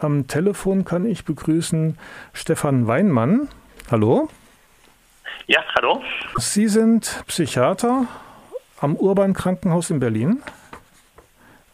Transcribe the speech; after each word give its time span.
Am 0.00 0.28
Telefon 0.28 0.84
kann 0.84 1.04
ich 1.04 1.24
begrüßen 1.24 1.98
Stefan 2.32 2.86
Weinmann. 2.86 3.48
Hallo. 3.90 4.28
Ja, 5.46 5.60
hallo. 5.74 6.02
Sie 6.36 6.68
sind 6.68 7.24
Psychiater 7.26 8.06
am 8.80 8.94
Urban 8.96 9.34
Krankenhaus 9.34 9.90
in 9.90 9.98
Berlin 9.98 10.42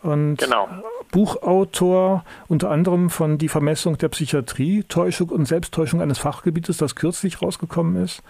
und 0.02 0.36
genau. 0.36 0.68
Buchautor 1.10 2.24
unter 2.48 2.70
anderem 2.70 3.10
von 3.10 3.36
Die 3.36 3.48
Vermessung 3.48 3.98
der 3.98 4.08
Psychiatrie, 4.08 4.84
Täuschung 4.84 5.28
und 5.30 5.46
Selbsttäuschung 5.46 6.00
eines 6.00 6.18
Fachgebietes, 6.18 6.78
das 6.78 6.94
kürzlich 6.94 7.42
rausgekommen 7.42 8.02
ist, 8.02 8.22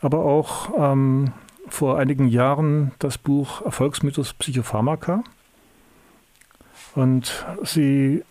aber 0.00 0.24
auch 0.24 0.70
ähm, 0.76 1.32
vor 1.68 1.98
einigen 1.98 2.28
Jahren 2.28 2.92
das 2.98 3.18
Buch 3.18 3.62
Erfolgsmythos 3.62 4.34
Psychopharmaka. 4.34 5.24
Und 6.94 7.46
Sie 7.62 8.24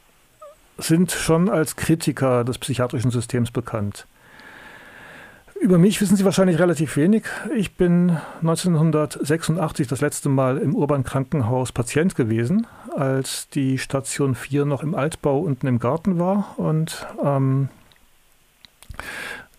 sind 0.82 1.12
schon 1.12 1.50
als 1.50 1.76
Kritiker 1.76 2.44
des 2.44 2.58
psychiatrischen 2.58 3.12
Systems 3.12 3.52
bekannt. 3.52 4.08
Über 5.62 5.78
mich 5.78 6.02
wissen 6.02 6.18
Sie 6.18 6.26
wahrscheinlich 6.26 6.58
relativ 6.58 6.98
wenig. 6.98 7.26
Ich 7.56 7.76
bin 7.76 8.18
1986 8.42 9.88
das 9.88 10.02
letzte 10.02 10.28
Mal 10.28 10.58
im 10.58 10.74
Urban 10.74 11.04
Krankenhaus 11.04 11.72
Patient 11.72 12.16
gewesen, 12.16 12.66
als 12.96 13.48
die 13.50 13.78
Station 13.78 14.34
4 14.34 14.66
noch 14.66 14.82
im 14.82 14.96
Altbau 14.96 15.40
unten 15.40 15.68
im 15.68 15.78
Garten 15.78 16.18
war. 16.18 16.56
Und 16.58 17.06
ähm, 17.24 17.70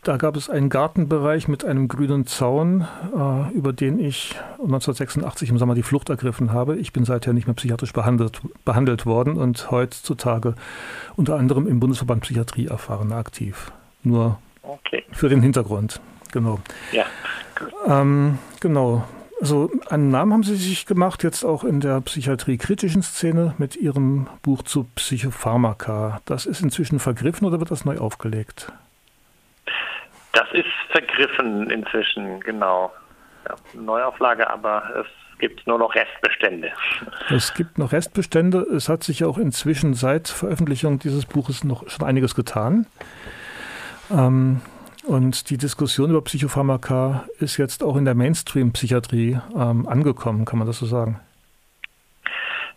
da 0.02 0.16
gab 0.16 0.37
es 0.37 0.51
einen 0.51 0.69
Gartenbereich 0.69 1.47
mit 1.47 1.65
einem 1.65 1.87
grünen 1.87 2.27
Zaun, 2.27 2.87
äh, 3.16 3.52
über 3.52 3.73
den 3.73 4.01
ich 4.01 4.34
1986 4.59 5.51
im 5.51 5.59
Sommer 5.59 5.77
die 5.77 5.84
Flucht 5.84 6.10
ergriffen 6.10 6.52
habe. 6.52 6.77
Ich 6.77 6.93
bin 6.93 7.05
seither 7.05 7.33
nicht 7.33 7.47
mehr 7.47 7.55
psychiatrisch 7.55 7.93
behandelt, 7.93 8.41
behandelt 8.65 9.07
worden 9.07 9.37
und 9.37 9.70
heutzutage 9.70 10.57
unter 11.15 11.37
anderem 11.37 11.69
im 11.69 11.79
Bundesverband 11.79 12.23
Psychiatrie 12.23 12.66
erfahren 12.66 13.12
aktiv. 13.12 13.70
Nur 14.02 14.38
okay. 14.62 15.05
für 15.12 15.29
den 15.29 15.40
Hintergrund. 15.40 16.01
Genau. 16.32 16.59
Ja. 16.90 17.07
Ähm, 17.87 18.38
genau. 18.59 19.05
Also 19.40 19.71
einen 19.88 20.10
Namen 20.10 20.32
haben 20.32 20.43
Sie 20.43 20.57
sich 20.57 20.87
gemacht, 20.87 21.23
jetzt 21.23 21.45
auch 21.45 21.62
in 21.62 21.80
der 21.80 22.01
psychiatrie-kritischen 22.01 23.02
Szene 23.02 23.55
mit 23.59 23.77
Ihrem 23.77 24.27
Buch 24.43 24.62
zu 24.62 24.87
Psychopharmaka. 24.96 26.21
Das 26.24 26.46
ist 26.46 26.60
inzwischen 26.60 26.99
vergriffen 26.99 27.46
oder 27.46 27.60
wird 27.60 27.71
das 27.71 27.84
neu 27.84 27.99
aufgelegt? 27.99 28.73
Das 30.33 30.51
ist 30.52 30.66
vergriffen 30.91 31.71
inzwischen, 31.71 32.41
genau. 32.41 32.93
Ja, 33.49 33.57
Neuauflage, 33.75 34.49
aber 34.49 34.83
es 35.01 35.39
gibt 35.39 35.66
nur 35.66 35.79
noch 35.79 35.95
Restbestände. 35.95 36.71
Es 37.29 37.52
gibt 37.55 37.77
noch 37.77 37.93
Restbestände. 37.93 38.61
Es 38.61 38.89
hat 38.89 39.02
sich 39.02 39.24
auch 39.24 39.39
inzwischen 39.39 39.95
seit 39.95 40.29
Veröffentlichung 40.29 41.01
dieses 41.01 41.27
Buches 41.27 41.65
noch 41.65 41.89
schon 41.91 42.07
einiges 42.07 42.35
getan. 42.35 42.87
Ähm, 44.11 44.61
und 45.05 45.51
die 45.51 45.59
Diskussion 45.59 46.11
über 46.11 46.23
Psychopharmaka 46.23 47.24
ist 47.41 47.57
jetzt 47.57 47.83
auch 47.83 47.96
in 47.96 48.05
der 48.05 48.15
Mainstream-Psychiatrie 48.15 49.41
ähm, 49.55 49.89
angekommen, 49.89 50.45
kann 50.45 50.59
man 50.59 50.69
das 50.69 50.79
so 50.79 50.87
sagen? 50.87 51.21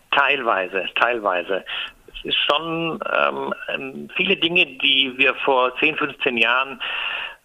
Teilweise, 0.10 0.86
teilweise. 0.96 1.64
Es 2.08 2.26
ist 2.26 2.38
schon 2.50 3.00
ähm, 3.70 4.10
viele 4.16 4.38
Dinge, 4.38 4.66
die 4.66 5.14
wir 5.18 5.36
vor 5.36 5.78
10, 5.78 5.98
15 5.98 6.38
Jahren 6.38 6.82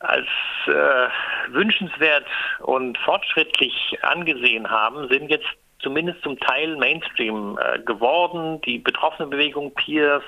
als 0.01 0.27
äh, 0.67 1.53
wünschenswert 1.53 2.27
und 2.61 2.99
fortschrittlich 2.99 3.99
angesehen 4.03 4.71
haben, 4.71 5.09
sind 5.09 5.31
jetzt 5.31 5.47
zumindest 5.83 6.23
zum 6.23 6.39
Teil 6.39 6.77
Mainstream 6.77 7.59
äh, 7.59 7.79
geworden. 7.81 8.61
Die 8.63 8.79
betroffene 8.79 9.29
Bewegung 9.29 9.75
Peers 9.75 10.23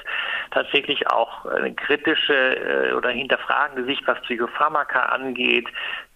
tatsächlich 0.50 1.06
auch 1.08 1.46
eine 1.46 1.74
kritische 1.74 2.34
äh, 2.34 2.92
oder 2.92 3.10
hinterfragende 3.10 3.84
Sicht, 3.84 4.06
was 4.06 4.20
Psychopharmaka 4.22 5.06
angeht, 5.06 5.66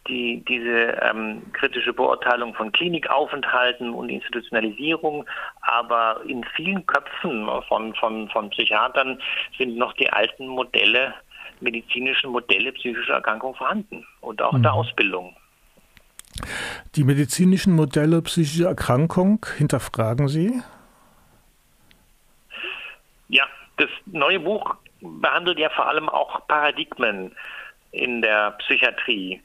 die 0.08 0.44
diese 0.46 0.98
ähm, 1.02 1.42
kritische 1.52 1.92
Beurteilung 1.92 2.54
von 2.54 2.72
Klinikaufenthalten 2.72 3.90
und 3.92 4.08
Institutionalisierung, 4.08 5.24
aber 5.62 6.20
in 6.26 6.44
vielen 6.54 6.86
Köpfen 6.86 7.48
von, 7.68 7.94
von, 7.94 8.28
von 8.28 8.50
Psychiatern 8.50 9.20
sind 9.58 9.76
noch 9.76 9.94
die 9.94 10.12
alten 10.12 10.46
Modelle 10.46 11.14
medizinischen 11.60 12.30
Modelle 12.30 12.72
psychischer 12.72 13.14
Erkrankung 13.14 13.54
vorhanden 13.54 14.06
und 14.20 14.40
auch 14.42 14.54
in 14.54 14.62
der 14.62 14.72
mhm. 14.72 14.78
Ausbildung. 14.78 15.36
Die 16.94 17.04
medizinischen 17.04 17.74
Modelle 17.74 18.22
psychischer 18.22 18.68
Erkrankung 18.68 19.44
hinterfragen 19.56 20.28
Sie? 20.28 20.62
Ja, 23.28 23.44
das 23.76 23.88
neue 24.06 24.40
Buch 24.40 24.74
behandelt 25.00 25.58
ja 25.58 25.70
vor 25.70 25.88
allem 25.88 26.08
auch 26.08 26.46
Paradigmen 26.46 27.34
in 27.92 28.22
der 28.22 28.52
Psychiatrie. 28.52 29.42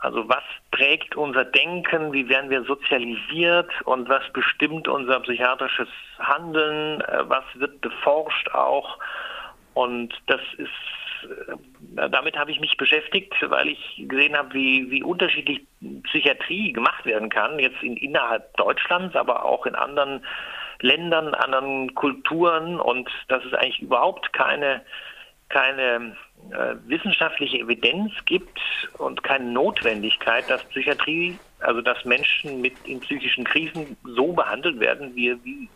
Also 0.00 0.28
was 0.28 0.42
prägt 0.70 1.16
unser 1.16 1.44
Denken, 1.44 2.12
wie 2.12 2.28
werden 2.28 2.50
wir 2.50 2.64
sozialisiert 2.64 3.70
und 3.84 4.08
was 4.08 4.22
bestimmt 4.32 4.88
unser 4.88 5.20
psychiatrisches 5.20 5.88
Handeln, 6.18 7.00
äh, 7.00 7.28
was 7.28 7.44
wird 7.54 7.80
beforscht 7.80 8.50
auch. 8.50 8.98
Und 9.74 10.14
das 10.26 10.40
ist 10.58 10.70
damit 12.10 12.36
habe 12.36 12.50
ich 12.50 12.60
mich 12.60 12.76
beschäftigt, 12.76 13.34
weil 13.48 13.68
ich 13.68 14.04
gesehen 14.08 14.36
habe, 14.36 14.54
wie, 14.54 14.90
wie 14.90 15.02
unterschiedlich 15.02 15.62
Psychiatrie 16.04 16.72
gemacht 16.72 17.04
werden 17.06 17.28
kann, 17.28 17.58
jetzt 17.58 17.82
in, 17.82 17.96
innerhalb 17.96 18.56
Deutschlands, 18.56 19.16
aber 19.16 19.44
auch 19.44 19.66
in 19.66 19.74
anderen 19.74 20.24
Ländern, 20.80 21.34
anderen 21.34 21.94
Kulturen. 21.94 22.80
Und 22.80 23.08
dass 23.28 23.44
es 23.44 23.54
eigentlich 23.54 23.80
überhaupt 23.80 24.32
keine, 24.32 24.82
keine 25.48 26.16
äh, 26.50 26.74
wissenschaftliche 26.86 27.58
Evidenz 27.58 28.12
gibt 28.26 28.60
und 28.98 29.22
keine 29.22 29.46
Notwendigkeit, 29.46 30.48
dass 30.50 30.64
Psychiatrie, 30.64 31.38
also 31.60 31.80
dass 31.80 32.04
Menschen 32.04 32.60
mit 32.60 32.74
in 32.84 33.00
psychischen 33.00 33.44
Krisen 33.44 33.96
so 34.04 34.32
behandelt 34.32 34.80
werden, 34.80 35.14
wie 35.14 35.36
wir 35.42 35.68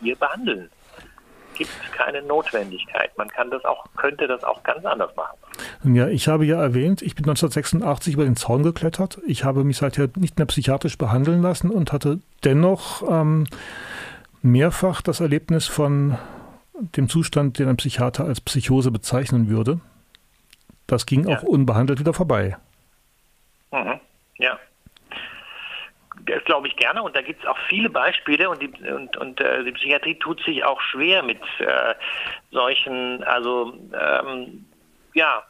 hier 0.00 0.16
behandeln 0.16 0.70
gibt 1.58 1.70
keine 1.92 2.22
Notwendigkeit. 2.22 3.16
Man 3.18 3.28
kann 3.28 3.50
das 3.50 3.64
auch, 3.64 3.84
könnte 3.96 4.26
das 4.26 4.42
auch 4.44 4.62
ganz 4.62 4.84
anders 4.84 5.14
machen. 5.16 5.36
Ja, 5.94 6.08
ich 6.08 6.28
habe 6.28 6.46
ja 6.46 6.60
erwähnt, 6.62 7.02
ich 7.02 7.14
bin 7.14 7.24
1986 7.24 8.14
über 8.14 8.24
den 8.24 8.36
Zaun 8.36 8.62
geklettert. 8.62 9.18
Ich 9.26 9.44
habe 9.44 9.64
mich 9.64 9.76
seither 9.76 10.08
nicht 10.16 10.38
mehr 10.38 10.46
psychiatrisch 10.46 10.96
behandeln 10.96 11.42
lassen 11.42 11.70
und 11.70 11.92
hatte 11.92 12.20
dennoch 12.44 13.02
ähm, 13.08 13.46
mehrfach 14.40 15.02
das 15.02 15.20
Erlebnis 15.20 15.66
von 15.66 16.16
dem 16.80 17.08
Zustand, 17.08 17.58
den 17.58 17.68
ein 17.68 17.76
Psychiater 17.76 18.24
als 18.24 18.40
Psychose 18.40 18.90
bezeichnen 18.90 19.50
würde. 19.50 19.80
Das 20.86 21.04
ging 21.04 21.28
ja. 21.28 21.36
auch 21.36 21.42
unbehandelt 21.42 21.98
wieder 21.98 22.14
vorbei. 22.14 22.56
Mhm. 23.72 24.00
Ja 24.38 24.58
das 26.28 26.44
glaube 26.44 26.68
ich 26.68 26.76
gerne 26.76 27.02
und 27.02 27.16
da 27.16 27.22
gibt 27.22 27.42
es 27.42 27.48
auch 27.48 27.58
viele 27.68 27.90
Beispiele 27.90 28.48
und 28.48 28.62
die, 28.62 28.68
und, 28.90 29.16
und 29.16 29.40
äh, 29.40 29.64
die 29.64 29.72
Psychiatrie 29.72 30.18
tut 30.18 30.42
sich 30.44 30.64
auch 30.64 30.80
schwer 30.80 31.22
mit 31.22 31.40
äh, 31.58 31.94
solchen, 32.50 33.22
also 33.24 33.74
ähm, 33.92 34.66
ja, 35.14 35.42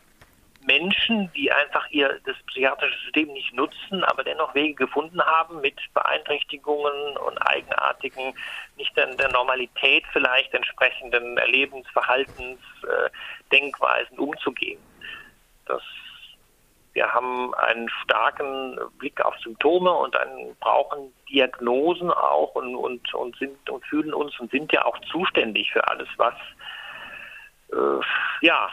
Menschen, 0.69 1.31
die 1.33 1.51
einfach 1.51 1.89
ihr 1.91 2.21
das 2.27 2.37
psychiatrische 2.47 2.99
System 3.05 3.33
nicht 3.33 3.55
nutzen, 3.55 4.05
aber 4.05 4.23
dennoch 4.23 4.55
Wege 4.55 4.75
gefunden 4.75 5.21
haben, 5.23 5.61
mit 5.63 5.81
Beeinträchtigungen 5.95 7.17
und 7.17 7.39
eigenartigen, 7.39 8.35
nicht 8.77 8.95
der, 8.97 9.15
der 9.17 9.31
Normalität 9.33 10.05
vielleicht 10.13 10.53
entsprechenden 10.53 11.37
Lebensverhaltens, 11.47 12.61
äh, 12.83 13.09
Denkweisen 13.51 14.19
umzugehen. 14.19 14.79
Das 15.65 15.83
wir 16.99 17.13
haben 17.13 17.55
einen 17.55 17.89
starken 18.03 18.77
Blick 18.99 19.25
auf 19.25 19.39
Symptome 19.39 19.93
und 19.93 20.17
dann 20.17 20.57
brauchen 20.59 21.13
Diagnosen 21.31 22.11
auch 22.11 22.57
und, 22.57 22.75
und, 22.75 23.15
und 23.15 23.37
sind 23.37 23.71
und 23.71 23.85
fühlen 23.87 24.13
uns 24.13 24.37
und 24.41 24.51
sind 24.51 24.73
ja 24.73 24.85
auch 24.85 24.99
zuständig 25.13 25.71
für 25.71 25.87
alles, 25.87 26.09
was 26.17 26.35
äh, 27.71 28.01
ja, 28.45 28.69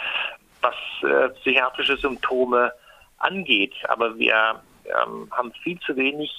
was 0.62 0.74
äh, 1.04 1.30
psychiatrische 1.36 1.98
Symptome 1.98 2.74
angeht. 3.20 3.76
Aber 3.90 4.18
wir 4.18 4.60
ähm, 4.86 5.30
haben 5.32 5.54
viel 5.62 5.80
zu 5.82 5.96
wenig 5.96 6.32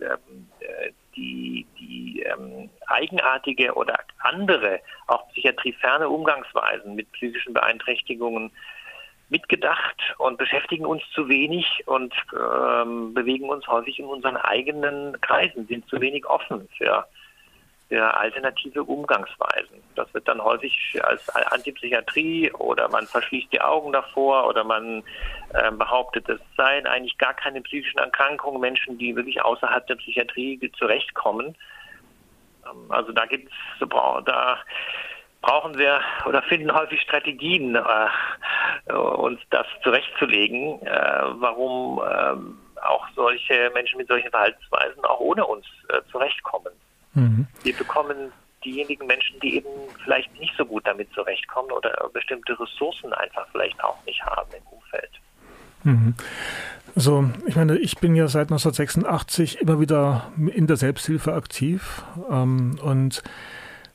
ähm, 0.00 0.48
äh, 0.58 0.90
die, 1.14 1.64
die 1.78 2.22
ähm, 2.22 2.68
eigenartige 2.88 3.74
oder 3.74 3.96
andere, 4.24 4.80
auch 5.06 5.28
psychiatrieferne 5.28 6.08
Umgangsweisen 6.08 6.96
mit 6.96 7.12
psychischen 7.12 7.54
Beeinträchtigungen 7.54 8.50
mitgedacht 9.30 9.96
und 10.18 10.38
beschäftigen 10.38 10.86
uns 10.86 11.02
zu 11.14 11.28
wenig 11.28 11.66
und 11.86 12.14
ähm, 12.32 13.12
bewegen 13.14 13.48
uns 13.48 13.66
häufig 13.66 13.98
in 13.98 14.06
unseren 14.06 14.36
eigenen 14.36 15.20
Kreisen, 15.20 15.66
sind 15.66 15.88
zu 15.88 16.00
wenig 16.00 16.26
offen 16.26 16.68
für, 16.76 17.06
für 17.88 18.16
alternative 18.16 18.82
Umgangsweisen. 18.84 19.82
Das 19.96 20.12
wird 20.14 20.28
dann 20.28 20.42
häufig 20.42 20.98
als 21.02 21.28
Antipsychiatrie 21.28 22.52
oder 22.52 22.88
man 22.88 23.06
verschließt 23.06 23.52
die 23.52 23.60
Augen 23.60 23.92
davor 23.92 24.46
oder 24.48 24.64
man 24.64 25.02
äh, 25.52 25.70
behauptet, 25.72 26.28
es 26.28 26.40
seien 26.56 26.86
eigentlich 26.86 27.18
gar 27.18 27.34
keine 27.34 27.60
psychischen 27.60 27.98
Erkrankungen, 27.98 28.60
Menschen, 28.60 28.96
die 28.96 29.14
wirklich 29.14 29.42
außerhalb 29.42 29.86
der 29.86 29.96
Psychiatrie 29.96 30.72
zurechtkommen. 30.78 31.54
Ähm, 32.64 32.90
also 32.90 33.12
da 33.12 33.26
gibt 33.26 33.50
es, 33.50 33.88
da 34.24 34.58
brauchen 35.40 35.78
wir 35.78 36.00
oder 36.26 36.42
finden 36.42 36.72
häufig 36.72 37.00
Strategien, 37.00 37.74
äh, 37.76 38.92
uns 38.92 39.40
das 39.50 39.66
zurechtzulegen, 39.82 40.82
äh, 40.82 41.22
warum 41.38 42.00
äh, 42.00 42.80
auch 42.82 43.06
solche 43.14 43.70
Menschen 43.74 43.98
mit 43.98 44.08
solchen 44.08 44.30
Verhaltensweisen 44.30 45.04
auch 45.04 45.20
ohne 45.20 45.44
uns 45.46 45.66
äh, 45.88 46.00
zurechtkommen. 46.10 46.72
Mhm. 47.14 47.46
Wir 47.62 47.74
bekommen 47.74 48.32
diejenigen 48.64 49.06
Menschen, 49.06 49.38
die 49.40 49.56
eben 49.56 49.68
vielleicht 50.04 50.32
nicht 50.38 50.54
so 50.56 50.64
gut 50.64 50.86
damit 50.86 51.12
zurechtkommen 51.12 51.70
oder 51.70 52.10
bestimmte 52.12 52.58
Ressourcen 52.58 53.12
einfach 53.12 53.46
vielleicht 53.52 53.82
auch 53.82 53.96
nicht 54.04 54.22
haben 54.24 54.50
im 54.52 54.66
Umfeld. 54.66 55.10
Mhm. 55.84 56.14
So, 56.96 57.30
ich 57.46 57.54
meine, 57.54 57.78
ich 57.78 57.98
bin 57.98 58.16
ja 58.16 58.26
seit 58.26 58.50
1986 58.50 59.60
immer 59.60 59.78
wieder 59.80 60.32
in 60.36 60.66
der 60.66 60.76
Selbsthilfe 60.76 61.34
aktiv 61.34 62.02
ähm, 62.28 62.78
und 62.82 63.22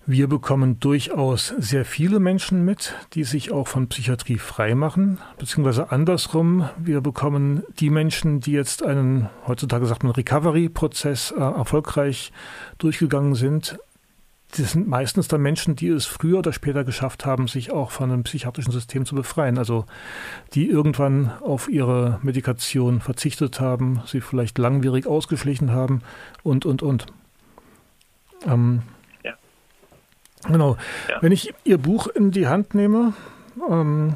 wir 0.05 0.27
bekommen 0.27 0.79
durchaus 0.79 1.53
sehr 1.57 1.85
viele 1.85 2.19
Menschen 2.19 2.65
mit, 2.65 2.93
die 3.13 3.23
sich 3.23 3.51
auch 3.51 3.67
von 3.67 3.87
Psychiatrie 3.87 4.37
frei 4.37 4.75
machen, 4.75 5.19
beziehungsweise 5.37 5.91
andersrum, 5.91 6.69
wir 6.77 6.99
bekommen 6.99 7.63
die 7.79 7.89
Menschen, 7.89 8.41
die 8.41 8.51
jetzt 8.51 8.83
einen, 8.83 9.29
heutzutage 9.47 9.85
sagt 9.85 10.03
man, 10.03 10.11
Recovery-Prozess 10.11 11.31
äh, 11.31 11.39
erfolgreich 11.39 12.33
durchgegangen 12.79 13.35
sind, 13.35 13.79
das 14.57 14.73
sind 14.73 14.87
meistens 14.87 15.27
dann 15.27 15.41
Menschen, 15.41 15.75
die 15.75 15.87
es 15.87 16.05
früher 16.05 16.39
oder 16.39 16.53
später 16.53 16.83
geschafft 16.83 17.25
haben, 17.25 17.47
sich 17.47 17.71
auch 17.71 17.89
von 17.89 18.11
einem 18.11 18.23
psychiatrischen 18.23 18.71
System 18.71 19.05
zu 19.05 19.15
befreien. 19.15 19.57
Also 19.57 19.85
die 20.53 20.69
irgendwann 20.69 21.31
auf 21.41 21.69
ihre 21.69 22.19
Medikation 22.21 23.01
verzichtet 23.01 23.59
haben, 23.59 24.03
sie 24.05 24.21
vielleicht 24.21 24.59
langwierig 24.59 25.07
ausgeschlichen 25.07 25.71
haben 25.71 26.01
und, 26.43 26.65
und, 26.65 26.83
und. 26.83 27.07
Ähm. 28.45 28.83
Genau. 30.47 30.77
Ja. 31.09 31.21
Wenn 31.21 31.31
ich 31.31 31.53
Ihr 31.63 31.77
Buch 31.77 32.07
in 32.07 32.31
die 32.31 32.47
Hand 32.47 32.75
nehme, 32.75 33.13
ähm, 33.69 34.15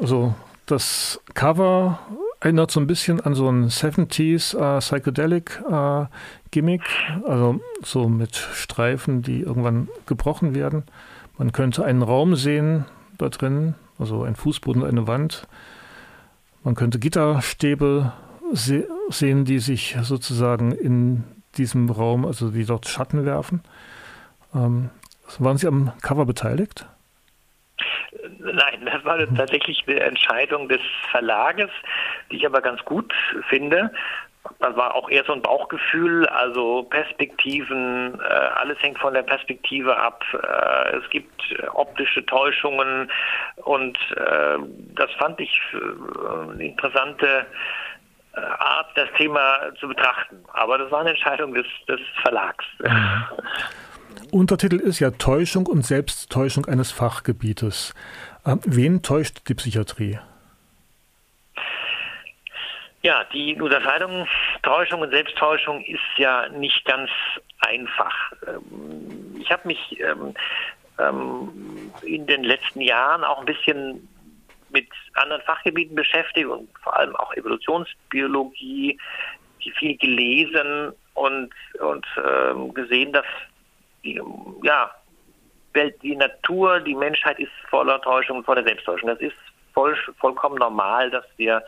also 0.00 0.34
das 0.66 1.20
Cover 1.34 1.98
erinnert 2.40 2.70
so 2.70 2.80
ein 2.80 2.86
bisschen 2.86 3.20
an 3.20 3.34
so 3.34 3.48
ein 3.48 3.68
70s 3.68 4.56
uh, 4.56 4.76
äh, 4.76 4.78
Psychedelic 4.78 5.62
uh, 5.68 6.06
Gimmick, 6.50 6.82
also 7.26 7.60
so 7.82 8.08
mit 8.08 8.34
Streifen, 8.34 9.22
die 9.22 9.40
irgendwann 9.40 9.88
gebrochen 10.06 10.54
werden. 10.54 10.84
Man 11.36 11.52
könnte 11.52 11.84
einen 11.84 12.02
Raum 12.02 12.36
sehen 12.36 12.86
da 13.18 13.28
drin, 13.28 13.74
also 13.98 14.22
ein 14.24 14.36
Fußboden, 14.36 14.84
eine 14.84 15.06
Wand. 15.06 15.46
Man 16.64 16.74
könnte 16.74 16.98
Gitterstäbe 16.98 18.12
se 18.52 18.88
sehen, 19.10 19.44
die 19.44 19.58
sich 19.58 19.96
sozusagen 20.02 20.72
in 20.72 21.24
diesem 21.56 21.90
Raum, 21.90 22.24
also 22.24 22.50
die 22.50 22.64
dort 22.64 22.88
Schatten 22.88 23.24
werfen. 23.24 23.62
Ähm, 24.54 24.90
waren 25.38 25.56
Sie 25.56 25.66
am 25.66 25.92
Cover 26.02 26.26
beteiligt? 26.26 26.86
Nein, 28.38 28.86
das 28.86 29.04
war 29.04 29.18
tatsächlich 29.36 29.84
eine 29.86 30.00
Entscheidung 30.00 30.68
des 30.68 30.80
Verlages, 31.10 31.70
die 32.30 32.36
ich 32.36 32.46
aber 32.46 32.60
ganz 32.60 32.84
gut 32.84 33.12
finde, 33.48 33.90
das 34.58 34.74
war 34.76 34.94
auch 34.94 35.10
eher 35.10 35.24
so 35.24 35.32
ein 35.32 35.42
Bauchgefühl, 35.42 36.26
also 36.26 36.84
Perspektiven, 36.84 38.18
äh, 38.20 38.24
alles 38.24 38.82
hängt 38.82 38.98
von 38.98 39.12
der 39.12 39.22
Perspektive 39.22 39.96
ab. 39.96 40.24
Äh, 40.32 40.96
es 40.96 41.10
gibt 41.10 41.30
optische 41.74 42.24
Täuschungen 42.24 43.10
und 43.56 43.98
äh, 44.16 44.58
das 44.94 45.10
fand 45.18 45.40
ich 45.40 45.60
eine 46.52 46.64
interessante 46.64 47.46
Art, 48.32 48.86
das 48.94 49.08
Thema 49.16 49.74
zu 49.78 49.88
betrachten. 49.88 50.42
Aber 50.52 50.78
das 50.78 50.90
war 50.90 51.00
eine 51.00 51.10
Entscheidung 51.10 51.52
des, 51.52 51.66
des 51.88 52.00
Verlags. 52.22 52.64
Untertitel 54.30 54.76
ist 54.76 55.00
ja 55.00 55.10
Täuschung 55.10 55.66
und 55.66 55.84
Selbsttäuschung 55.84 56.66
eines 56.66 56.92
Fachgebietes. 56.92 57.94
wen 58.44 59.02
täuscht 59.02 59.48
die 59.48 59.54
Psychiatrie? 59.54 60.18
Ja, 63.02 63.24
die 63.32 63.60
Unterscheidung 63.60 64.26
Täuschung 64.62 65.00
und 65.00 65.10
Selbsttäuschung 65.10 65.82
ist 65.84 66.00
ja 66.16 66.48
nicht 66.50 66.84
ganz 66.84 67.10
einfach. 67.60 68.14
Ähm, 68.46 69.36
ich 69.40 69.50
habe 69.50 69.66
mich 69.68 69.98
ähm, 70.00 70.34
ähm, 70.98 71.92
in 72.02 72.26
den 72.26 72.44
letzten 72.44 72.82
Jahren 72.82 73.24
auch 73.24 73.40
ein 73.40 73.46
bisschen 73.46 74.06
mit 74.70 74.86
anderen 75.14 75.42
Fachgebieten 75.42 75.96
beschäftigt 75.96 76.46
und 76.46 76.68
vor 76.82 76.96
allem 76.96 77.16
auch 77.16 77.32
Evolutionsbiologie, 77.34 78.98
viel 79.78 79.96
gelesen 79.96 80.92
und, 81.14 81.50
und 81.80 82.06
ähm, 82.16 82.72
gesehen, 82.72 83.12
dass 83.12 83.26
ja, 84.02 84.90
die 86.02 86.16
Natur, 86.16 86.80
die 86.80 86.94
Menschheit 86.94 87.38
ist 87.38 87.52
voller 87.68 88.00
Täuschung 88.02 88.38
und 88.38 88.44
voller 88.44 88.64
Selbsttäuschung. 88.64 89.08
Das 89.08 89.20
ist 89.20 89.36
voll, 89.72 89.96
vollkommen 90.18 90.56
normal, 90.56 91.10
dass 91.10 91.24
wir 91.36 91.62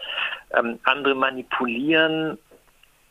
ähm, 0.57 0.79
andere 0.85 1.15
manipulieren 1.15 2.39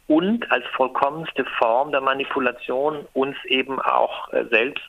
und 0.08 0.52
als 0.52 0.66
vollkommenste 0.76 1.46
Form 1.58 1.92
der 1.92 2.02
Manipulation 2.02 3.08
uns 3.14 3.38
eben 3.46 3.80
auch 3.82 4.32
äh, 4.34 4.44
selbst 4.50 4.84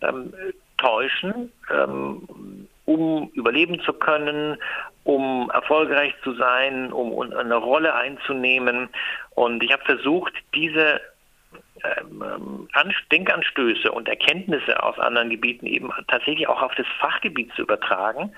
ähm, 0.00 0.34
täuschen, 0.78 1.52
ähm, 1.70 2.66
um 2.84 3.30
überleben 3.34 3.80
zu 3.82 3.92
können, 3.92 4.58
um 5.04 5.50
erfolgreich 5.54 6.14
zu 6.22 6.34
sein, 6.34 6.92
um 6.92 7.32
eine 7.32 7.56
Rolle 7.56 7.94
einzunehmen. 7.94 8.88
Und 9.34 9.62
ich 9.62 9.72
habe 9.72 9.84
versucht, 9.84 10.32
diese 10.54 11.00
ähm, 11.84 12.68
Denkanstöße 13.10 13.90
und 13.90 14.08
Erkenntnisse 14.08 14.82
aus 14.82 14.98
anderen 14.98 15.30
Gebieten 15.30 15.66
eben 15.66 15.90
tatsächlich 16.08 16.48
auch 16.48 16.62
auf 16.62 16.74
das 16.74 16.86
Fachgebiet 17.00 17.52
zu 17.54 17.62
übertragen 17.62 18.32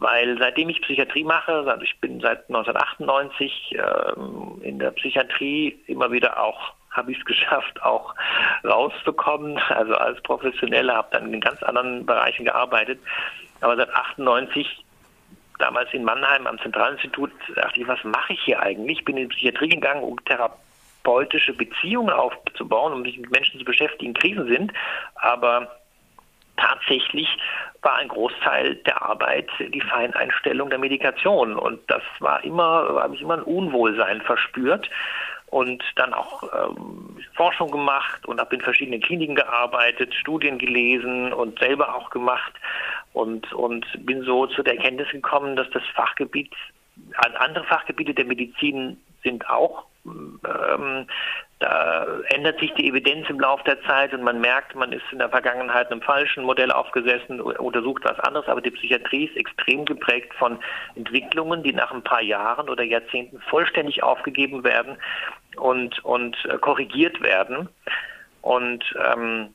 weil 0.00 0.38
seitdem 0.38 0.68
ich 0.68 0.80
Psychiatrie 0.82 1.24
mache, 1.24 1.52
also 1.52 1.82
ich 1.82 1.98
bin 2.00 2.20
seit 2.20 2.48
1998 2.48 3.76
ähm, 3.76 4.60
in 4.62 4.78
der 4.78 4.92
Psychiatrie 4.92 5.76
immer 5.88 6.12
wieder 6.12 6.40
auch 6.40 6.72
habe 6.90 7.12
ich 7.12 7.18
es 7.18 7.24
geschafft, 7.24 7.82
auch 7.82 8.14
rauszukommen. 8.64 9.58
Also 9.68 9.94
als 9.94 10.20
Professioneller 10.22 10.96
habe 10.96 11.08
dann 11.12 11.32
in 11.32 11.40
ganz 11.40 11.62
anderen 11.62 12.04
Bereichen 12.04 12.44
gearbeitet. 12.44 12.98
Aber 13.60 13.76
seit 13.76 13.94
98 13.94 14.84
damals 15.58 15.92
in 15.92 16.02
Mannheim 16.02 16.46
am 16.46 16.58
Zentralinstitut 16.58 17.30
dachte 17.54 17.80
ich, 17.80 17.86
was 17.86 18.02
mache 18.04 18.32
ich 18.32 18.40
hier 18.40 18.60
eigentlich? 18.60 18.98
Ich 18.98 19.04
bin 19.04 19.16
in 19.16 19.28
die 19.28 19.34
Psychiatrie 19.34 19.68
gegangen, 19.68 20.02
um 20.02 20.24
therapeutische 21.08 21.54
Beziehungen 21.54 22.10
aufzubauen, 22.10 22.92
um 22.92 23.04
sich 23.04 23.18
mit 23.18 23.30
Menschen 23.30 23.58
zu 23.58 23.64
beschäftigen, 23.64 24.14
Krisen 24.14 24.46
sind. 24.48 24.72
Aber 25.14 25.78
tatsächlich 26.56 27.28
war 27.82 27.96
ein 27.96 28.08
Großteil 28.08 28.76
der 28.76 29.02
Arbeit 29.02 29.48
die 29.58 29.80
Feineinstellung 29.80 30.70
der 30.70 30.78
Medikation. 30.78 31.56
Und 31.56 31.80
das 31.88 32.02
war 32.20 32.42
immer, 32.44 33.00
habe 33.00 33.14
ich 33.14 33.22
immer 33.22 33.34
ein 33.34 33.42
Unwohlsein 33.42 34.20
verspürt 34.22 34.90
und 35.46 35.82
dann 35.96 36.12
auch 36.12 36.42
ähm, 36.42 37.16
Forschung 37.34 37.70
gemacht 37.70 38.26
und 38.26 38.38
habe 38.38 38.56
in 38.56 38.60
verschiedenen 38.60 39.00
Kliniken 39.00 39.34
gearbeitet, 39.34 40.14
Studien 40.14 40.58
gelesen 40.58 41.32
und 41.32 41.58
selber 41.58 41.94
auch 41.94 42.10
gemacht 42.10 42.52
und, 43.14 43.50
und 43.54 43.86
bin 44.04 44.22
so 44.24 44.46
zu 44.48 44.62
der 44.62 44.76
Erkenntnis 44.76 45.08
gekommen, 45.10 45.56
dass 45.56 45.70
das 45.70 45.82
Fachgebiet, 45.94 46.52
andere 47.38 47.64
Fachgebiete 47.64 48.12
der 48.12 48.26
Medizin 48.26 49.00
sind 49.22 49.48
auch 49.48 49.86
ähm, 50.44 51.06
da 51.60 52.06
ändert 52.28 52.60
sich 52.60 52.72
die 52.74 52.88
Evidenz 52.88 53.28
im 53.28 53.40
Laufe 53.40 53.64
der 53.64 53.82
Zeit 53.82 54.12
und 54.14 54.22
man 54.22 54.40
merkt, 54.40 54.76
man 54.76 54.92
ist 54.92 55.02
in 55.10 55.18
der 55.18 55.28
Vergangenheit 55.28 55.90
einem 55.90 56.02
falschen 56.02 56.44
Modell 56.44 56.70
aufgesessen, 56.70 57.40
untersucht 57.40 58.04
was 58.04 58.18
anderes, 58.20 58.46
aber 58.48 58.60
die 58.60 58.70
Psychiatrie 58.70 59.24
ist 59.24 59.36
extrem 59.36 59.84
geprägt 59.84 60.32
von 60.34 60.58
Entwicklungen, 60.94 61.64
die 61.64 61.72
nach 61.72 61.90
ein 61.90 62.04
paar 62.04 62.22
Jahren 62.22 62.68
oder 62.68 62.84
Jahrzehnten 62.84 63.40
vollständig 63.50 64.02
aufgegeben 64.02 64.62
werden 64.62 64.96
und, 65.56 66.04
und 66.04 66.36
äh, 66.44 66.58
korrigiert 66.58 67.20
werden. 67.22 67.68
Und 68.42 68.84
ähm, 69.12 69.52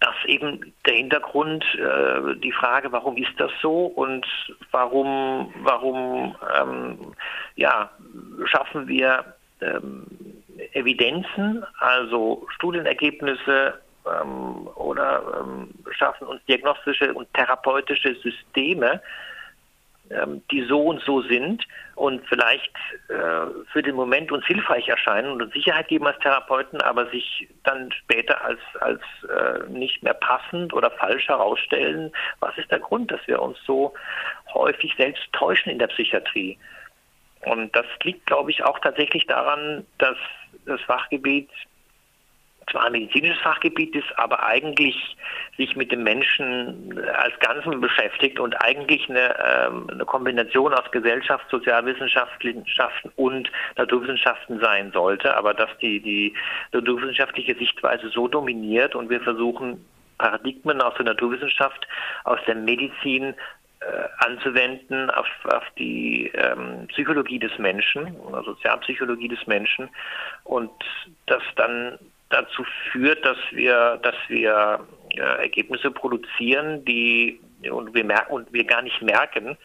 das 0.00 0.14
eben 0.26 0.74
der 0.86 0.94
Hintergrund, 0.94 1.64
äh, 1.74 2.36
die 2.36 2.52
Frage, 2.52 2.92
warum 2.92 3.16
ist 3.16 3.32
das 3.38 3.50
so 3.62 3.86
und 3.86 4.26
warum, 4.70 5.54
warum 5.62 6.36
ähm, 6.60 6.98
ja, 7.56 7.90
schaffen 8.44 8.86
wir 8.88 9.33
ähm, 9.60 10.06
Evidenzen, 10.72 11.64
also 11.78 12.46
Studienergebnisse 12.54 13.74
ähm, 14.06 14.68
oder 14.74 15.40
ähm, 15.40 15.70
schaffen 15.92 16.26
uns 16.26 16.44
diagnostische 16.46 17.12
und 17.14 17.32
therapeutische 17.34 18.14
Systeme, 18.16 19.00
ähm, 20.10 20.42
die 20.50 20.62
so 20.64 20.82
und 20.82 21.00
so 21.02 21.22
sind 21.22 21.66
und 21.94 22.26
vielleicht 22.28 22.74
äh, 23.08 23.46
für 23.72 23.82
den 23.82 23.94
Moment 23.94 24.30
uns 24.30 24.44
hilfreich 24.44 24.88
erscheinen 24.88 25.30
und 25.30 25.42
uns 25.42 25.54
Sicherheit 25.54 25.88
geben 25.88 26.06
als 26.06 26.18
Therapeuten, 26.18 26.80
aber 26.82 27.08
sich 27.10 27.48
dann 27.62 27.90
später 27.92 28.44
als, 28.44 28.60
als 28.80 29.00
äh, 29.28 29.70
nicht 29.70 30.02
mehr 30.02 30.14
passend 30.14 30.74
oder 30.74 30.90
falsch 30.90 31.28
herausstellen. 31.28 32.12
Was 32.40 32.56
ist 32.58 32.70
der 32.70 32.80
Grund, 32.80 33.10
dass 33.10 33.26
wir 33.26 33.40
uns 33.40 33.56
so 33.66 33.94
häufig 34.52 34.92
selbst 34.96 35.24
täuschen 35.32 35.72
in 35.72 35.78
der 35.78 35.86
Psychiatrie? 35.86 36.58
Und 37.46 37.74
das 37.74 37.86
liegt, 38.02 38.26
glaube 38.26 38.50
ich, 38.50 38.62
auch 38.62 38.78
tatsächlich 38.78 39.26
daran, 39.26 39.86
dass 39.98 40.16
das 40.66 40.80
Fachgebiet 40.82 41.50
zwar 42.70 42.84
ein 42.84 42.92
medizinisches 42.92 43.40
Fachgebiet 43.42 43.94
ist, 43.94 44.18
aber 44.18 44.42
eigentlich 44.44 45.16
sich 45.56 45.76
mit 45.76 45.92
dem 45.92 46.02
Menschen 46.02 46.98
als 47.14 47.38
Ganzen 47.40 47.80
beschäftigt 47.80 48.40
und 48.40 48.54
eigentlich 48.62 49.08
eine, 49.08 49.34
ähm, 49.38 49.88
eine 49.90 50.04
Kombination 50.04 50.72
aus 50.72 50.90
Gesellschaft, 50.90 51.44
Sozialwissenschaften 51.50 52.64
und 53.16 53.50
Naturwissenschaften 53.76 54.60
sein 54.60 54.92
sollte, 54.92 55.36
aber 55.36 55.54
dass 55.54 55.70
die, 55.80 56.00
die 56.00 56.34
naturwissenschaftliche 56.72 57.54
Sichtweise 57.54 58.08
so 58.08 58.28
dominiert 58.28 58.94
und 58.94 59.10
wir 59.10 59.20
versuchen, 59.20 59.84
Paradigmen 60.18 60.80
aus 60.80 60.94
der 60.94 61.06
Naturwissenschaft, 61.06 61.86
aus 62.24 62.38
der 62.46 62.54
Medizin 62.54 63.34
anzuwenden 64.18 65.10
auf, 65.10 65.26
auf 65.44 65.64
die 65.78 66.30
ähm, 66.34 66.86
Psychologie 66.88 67.38
des 67.38 67.56
Menschen, 67.58 68.16
oder 68.20 68.42
Sozialpsychologie 68.42 69.28
des 69.28 69.46
Menschen 69.46 69.90
und 70.44 70.70
das 71.26 71.42
dann 71.56 71.98
dazu 72.30 72.64
führt, 72.90 73.24
dass 73.24 73.36
wir, 73.50 73.98
dass 74.02 74.16
wir 74.28 74.80
äh, 75.10 75.20
Ergebnisse 75.20 75.90
produzieren, 75.90 76.84
die 76.84 77.40
und 77.70 77.94
wir 77.94 78.04
merken 78.04 78.32
und 78.32 78.52
wir 78.52 78.64
gar 78.64 78.82
nicht 78.82 79.00
merken, 79.02 79.56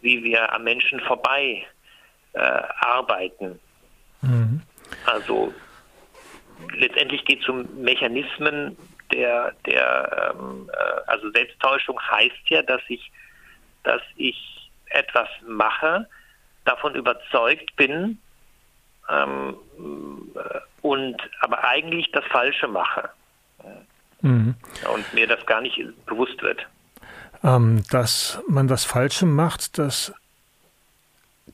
wie 0.00 0.22
wir 0.22 0.52
am 0.52 0.64
Menschen 0.64 1.00
vorbei 1.00 1.66
äh, 2.34 2.38
arbeiten. 2.40 3.58
Mhm. 4.22 4.62
Also 5.06 5.52
letztendlich 6.74 7.24
geht 7.24 7.42
es 7.42 7.48
um 7.48 7.66
Mechanismen 7.82 8.76
der, 9.12 9.52
der 9.66 10.34
ähm, 10.34 10.70
äh, 10.72 11.00
also 11.06 11.30
Selbsttäuschung 11.30 11.98
heißt 12.00 12.48
ja, 12.48 12.62
dass 12.62 12.82
ich, 12.88 13.10
dass 13.88 14.02
ich 14.16 14.70
etwas 14.90 15.28
mache, 15.46 16.06
davon 16.64 16.94
überzeugt 16.94 17.74
bin, 17.76 18.18
ähm, 19.08 19.56
äh, 20.36 20.60
und 20.82 21.16
aber 21.40 21.64
eigentlich 21.64 22.12
das 22.12 22.24
Falsche 22.26 22.68
mache. 22.68 23.10
Mhm. 24.20 24.54
Und 24.92 25.14
mir 25.14 25.26
das 25.26 25.44
gar 25.46 25.60
nicht 25.60 25.78
bewusst 26.06 26.40
wird. 26.42 26.66
Ähm, 27.42 27.82
dass 27.90 28.40
man 28.46 28.68
das 28.68 28.84
Falsche 28.84 29.26
macht, 29.26 29.78
das 29.78 30.12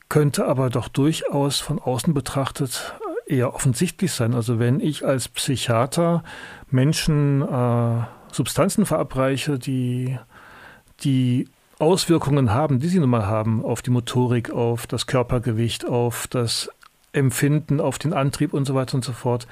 könnte 0.09 0.45
aber 0.45 0.69
doch 0.69 0.87
durchaus 0.87 1.61
von 1.61 1.79
außen 1.79 2.13
betrachtet 2.13 2.95
eher 3.27 3.53
offensichtlich 3.53 4.11
sein. 4.11 4.33
Also 4.33 4.59
wenn 4.59 4.79
ich 4.79 5.05
als 5.05 5.29
Psychiater 5.29 6.23
Menschen 6.69 7.41
äh, 7.41 8.03
Substanzen 8.31 8.85
verabreiche, 8.85 9.57
die, 9.57 10.19
die 11.03 11.47
Auswirkungen 11.79 12.53
haben, 12.53 12.79
die 12.79 12.87
sie 12.87 12.99
nun 12.99 13.09
mal 13.09 13.25
haben 13.25 13.63
auf 13.63 13.81
die 13.81 13.91
Motorik, 13.91 14.51
auf 14.51 14.87
das 14.87 15.07
Körpergewicht, 15.07 15.85
auf 15.85 16.27
das 16.27 16.71
Empfinden, 17.11 17.79
auf 17.79 17.97
den 17.97 18.13
Antrieb 18.13 18.53
und 18.53 18.65
so 18.65 18.75
weiter 18.75 18.95
und 18.95 19.03
so 19.03 19.13
fort. 19.13 19.47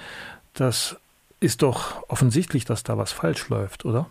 Das 0.53 0.99
ist 1.39 1.61
doch 1.61 2.07
offensichtlich, 2.09 2.65
dass 2.65 2.83
da 2.83 2.97
was 2.97 3.11
falsch 3.11 3.49
läuft, 3.49 3.85
oder? 3.85 4.07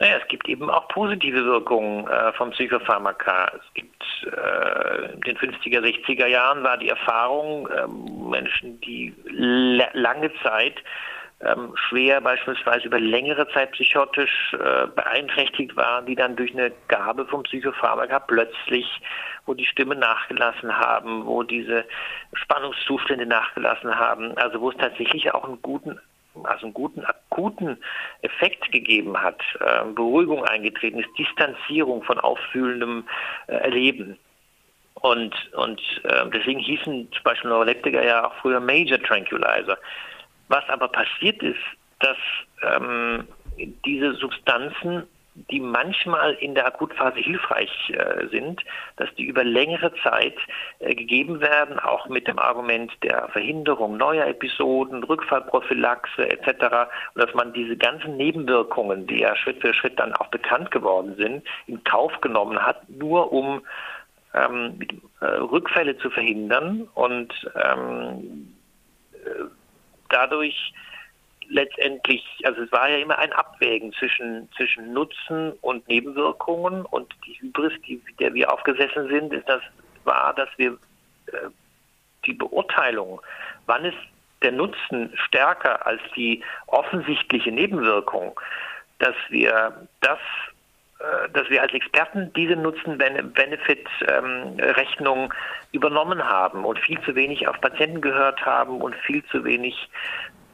Naja, 0.00 0.18
es 0.20 0.28
gibt 0.28 0.48
eben 0.48 0.68
auch 0.68 0.88
positive 0.88 1.44
Wirkungen 1.44 2.06
äh, 2.08 2.32
vom 2.32 2.50
Psychopharmaka. 2.50 3.52
Es 3.56 3.74
gibt 3.74 4.02
äh, 4.24 5.12
in 5.14 5.20
den 5.20 5.36
50er, 5.36 5.80
60er 5.80 6.26
Jahren 6.26 6.62
war 6.64 6.76
die 6.76 6.88
Erfahrung, 6.88 7.68
äh, 7.68 7.86
Menschen, 7.86 8.80
die 8.80 9.14
lange 9.94 10.30
Zeit 10.42 10.82
ähm, 11.44 11.74
schwer 11.76 12.20
beispielsweise 12.20 12.86
über 12.86 12.98
längere 12.98 13.48
Zeit 13.48 13.72
psychotisch 13.72 14.54
äh, 14.54 14.86
beeinträchtigt 14.86 15.76
waren, 15.76 16.06
die 16.06 16.14
dann 16.14 16.36
durch 16.36 16.52
eine 16.52 16.72
Gabe 16.88 17.26
vom 17.26 17.42
Psychopharmaka 17.42 18.20
plötzlich, 18.20 18.86
wo 19.46 19.54
die 19.54 19.66
Stimme 19.66 19.94
nachgelassen 19.94 20.76
haben, 20.76 21.26
wo 21.26 21.42
diese 21.42 21.84
Spannungszustände 22.32 23.26
nachgelassen 23.26 23.94
haben, 23.98 24.36
also 24.38 24.60
wo 24.60 24.70
es 24.70 24.76
tatsächlich 24.76 25.32
auch 25.34 25.44
einen 25.44 25.60
guten 25.62 26.00
also 26.42 26.66
einen 26.66 26.74
guten 26.74 27.04
akuten 27.04 27.78
Effekt 28.22 28.72
gegeben 28.72 29.16
hat, 29.16 29.40
äh, 29.60 29.84
Beruhigung 29.94 30.44
eingetreten 30.44 30.98
ist, 30.98 31.08
Distanzierung 31.16 32.02
von 32.02 32.18
auffühlendem 32.18 33.04
äh, 33.46 33.54
Erleben. 33.54 34.18
Und, 34.94 35.34
und 35.54 35.80
äh, 36.04 36.28
deswegen 36.32 36.60
hießen 36.60 37.12
zum 37.12 37.22
Beispiel 37.22 37.50
Neuroleptiker 37.50 38.04
ja 38.04 38.26
auch 38.26 38.34
früher 38.40 38.58
Major 38.58 38.98
Tranquilizer. 39.00 39.78
Was 40.48 40.68
aber 40.68 40.88
passiert 40.88 41.42
ist, 41.42 41.60
dass 42.00 42.16
ähm, 42.62 43.26
diese 43.84 44.14
Substanzen, 44.14 45.04
die 45.50 45.58
manchmal 45.58 46.34
in 46.34 46.54
der 46.54 46.66
Akutphase 46.66 47.18
hilfreich 47.18 47.70
äh, 47.90 48.28
sind, 48.28 48.60
dass 48.96 49.12
die 49.16 49.24
über 49.24 49.42
längere 49.42 49.92
Zeit 50.02 50.36
äh, 50.78 50.94
gegeben 50.94 51.40
werden, 51.40 51.80
auch 51.80 52.08
mit 52.08 52.28
dem 52.28 52.38
Argument 52.38 52.92
der 53.02 53.28
Verhinderung 53.28 53.96
neuer 53.96 54.26
Episoden, 54.26 55.02
Rückfallprophylaxe 55.02 56.30
etc. 56.30 56.88
Und 57.14 57.24
dass 57.24 57.34
man 57.34 57.52
diese 57.52 57.76
ganzen 57.76 58.16
Nebenwirkungen, 58.16 59.08
die 59.08 59.20
ja 59.20 59.34
Schritt 59.34 59.60
für 59.60 59.74
Schritt 59.74 59.98
dann 59.98 60.14
auch 60.14 60.28
bekannt 60.28 60.70
geworden 60.70 61.16
sind, 61.16 61.44
in 61.66 61.82
Kauf 61.82 62.20
genommen 62.20 62.64
hat, 62.64 62.88
nur 62.88 63.32
um 63.32 63.62
ähm, 64.34 64.78
äh, 65.20 65.26
Rückfälle 65.26 65.96
zu 65.98 66.10
verhindern 66.10 66.88
und 66.94 67.32
ähm, 67.56 68.54
äh, 69.14 69.44
dadurch 70.08 70.72
letztendlich, 71.48 72.24
also 72.44 72.62
es 72.62 72.72
war 72.72 72.88
ja 72.88 72.98
immer 72.98 73.18
ein 73.18 73.32
Abwägen 73.32 73.92
zwischen, 73.94 74.48
zwischen 74.56 74.92
Nutzen 74.92 75.52
und 75.60 75.86
Nebenwirkungen 75.88 76.84
und 76.86 77.14
die 77.26 77.34
Hybris, 77.40 77.72
die, 77.86 78.02
der 78.18 78.32
wir 78.34 78.52
aufgesessen 78.52 79.08
sind, 79.08 79.32
ist 79.32 79.48
das 79.48 79.60
war, 80.04 80.34
dass 80.34 80.48
wir 80.56 80.72
äh, 81.26 81.50
die 82.26 82.32
Beurteilung, 82.32 83.20
wann 83.66 83.84
ist 83.84 83.98
der 84.42 84.52
Nutzen 84.52 85.12
stärker 85.26 85.86
als 85.86 86.00
die 86.16 86.42
offensichtliche 86.66 87.50
Nebenwirkung, 87.50 88.38
dass 88.98 89.14
wir 89.28 89.88
das 90.00 90.18
dass 91.32 91.50
wir 91.50 91.62
als 91.62 91.74
Experten 91.74 92.32
diese 92.34 92.56
Nutzen-Benefit-Rechnung 92.56 95.34
übernommen 95.72 96.24
haben 96.24 96.64
und 96.64 96.78
viel 96.78 96.98
zu 97.02 97.14
wenig 97.14 97.46
auf 97.48 97.60
Patienten 97.60 98.00
gehört 98.00 98.46
haben 98.46 98.80
und 98.80 98.94
viel 98.94 99.22
zu 99.26 99.44
wenig 99.44 99.90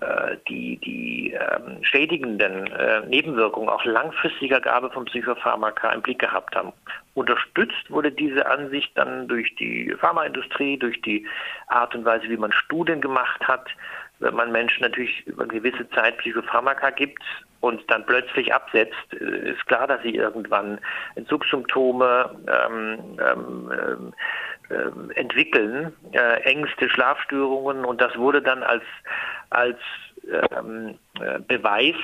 äh, 0.01 0.37
die, 0.49 0.79
die 0.79 1.33
ähm, 1.33 1.85
schädigenden 1.85 2.67
äh, 2.69 3.07
Nebenwirkungen 3.07 3.69
auch 3.69 3.85
langfristiger 3.85 4.59
Gabe 4.59 4.91
von 4.91 5.05
Psychopharmaka 5.05 5.93
im 5.93 6.01
Blick 6.01 6.21
gehabt 6.21 6.57
haben. 6.57 6.73
Unterstützt 7.13 7.91
wurde 7.91 8.11
diese 8.11 8.47
Ansicht 8.47 8.91
dann 8.95 9.29
durch 9.29 9.55
die 9.57 9.95
Pharmaindustrie, 10.01 10.79
durch 10.79 11.03
die 11.03 11.27
Art 11.67 11.95
und 11.95 12.07
Weise, 12.07 12.31
wie 12.31 12.39
man 12.39 12.51
Studien 12.51 13.03
gemacht 13.03 13.47
hat, 13.47 13.69
wenn 14.21 14.35
man 14.35 14.53
Menschen 14.53 14.83
natürlich 14.83 15.27
über 15.27 15.43
eine 15.43 15.53
gewisse 15.53 15.89
Zeit 15.91 16.17
Psychopharmaka 16.19 16.91
gibt 16.91 17.23
und 17.61 17.83
dann 17.91 18.05
plötzlich 18.07 18.53
absetzt, 18.53 18.95
äh, 19.13 19.51
ist 19.51 19.67
klar, 19.67 19.87
dass 19.87 20.03
sie 20.03 20.15
irgendwann 20.15 20.81
Entzugssymptome 21.15 22.31
ähm, 22.49 23.19
ähm, 23.21 24.13
äh, 24.71 25.19
entwickeln, 25.19 25.93
äh, 26.13 26.41
Ängste, 26.43 26.89
Schlafstörungen 26.89 27.85
und 27.85 28.01
das 28.01 28.17
wurde 28.17 28.43
dann 28.43 28.63
als, 28.63 28.85
als 29.51 29.79
ähm, 30.53 30.99
äh, 31.21 31.39
Beweis 31.41 31.97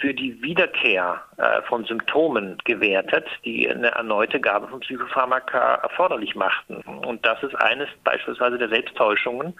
für 0.00 0.12
die 0.12 0.40
Wiederkehr 0.42 1.22
äh, 1.38 1.62
von 1.62 1.84
Symptomen 1.84 2.58
gewertet, 2.64 3.26
die 3.44 3.68
eine 3.68 3.92
erneute 3.92 4.40
Gabe 4.40 4.68
von 4.68 4.80
Psychopharmaka 4.80 5.76
erforderlich 5.76 6.34
machten. 6.34 6.76
Und 6.76 7.24
das 7.24 7.42
ist 7.42 7.54
eines 7.56 7.88
beispielsweise 8.04 8.58
der 8.58 8.68
Selbsttäuschungen, 8.68 9.48
ähm, 9.48 9.54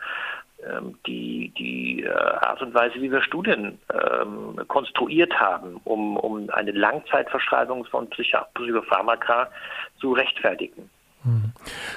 die, 1.06 1.52
die 1.58 2.02
äh, 2.02 2.10
Art 2.10 2.60
und 2.62 2.74
Weise, 2.74 2.94
wie 2.96 3.10
wir 3.10 3.22
Studien 3.22 3.78
ähm, 3.92 4.60
konstruiert 4.68 5.32
haben, 5.38 5.80
um, 5.84 6.16
um 6.16 6.50
eine 6.50 6.72
Langzeitverschreibung 6.72 7.84
von 7.86 8.08
Psychopharmaka 8.10 9.48
zu 10.00 10.12
rechtfertigen. 10.12 10.90
Hm. 11.22 11.52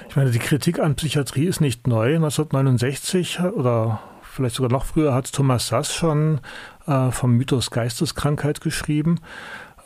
Ich 0.07 0.15
meine, 0.15 0.31
die 0.31 0.39
Kritik 0.39 0.79
an 0.79 0.95
Psychiatrie 0.95 1.45
ist 1.45 1.61
nicht 1.61 1.87
neu. 1.87 2.15
1969 2.15 3.39
oder 3.39 3.99
vielleicht 4.21 4.55
sogar 4.55 4.71
noch 4.71 4.85
früher 4.85 5.13
hat 5.13 5.31
Thomas 5.31 5.67
Sass 5.67 5.93
schon 5.93 6.41
äh, 6.87 7.11
vom 7.11 7.37
Mythos 7.37 7.71
Geisteskrankheit 7.71 8.61
geschrieben. 8.61 9.19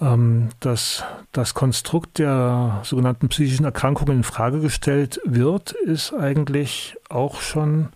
Ähm, 0.01 0.49
dass 0.59 1.05
das 1.31 1.53
Konstrukt 1.53 2.19
der 2.19 2.81
sogenannten 2.83 3.29
psychischen 3.29 3.65
Erkrankungen 3.65 4.17
in 4.17 4.23
Frage 4.23 4.59
gestellt 4.59 5.21
wird, 5.23 5.71
ist 5.71 6.13
eigentlich 6.13 6.95
auch 7.09 7.41
schon 7.41 7.89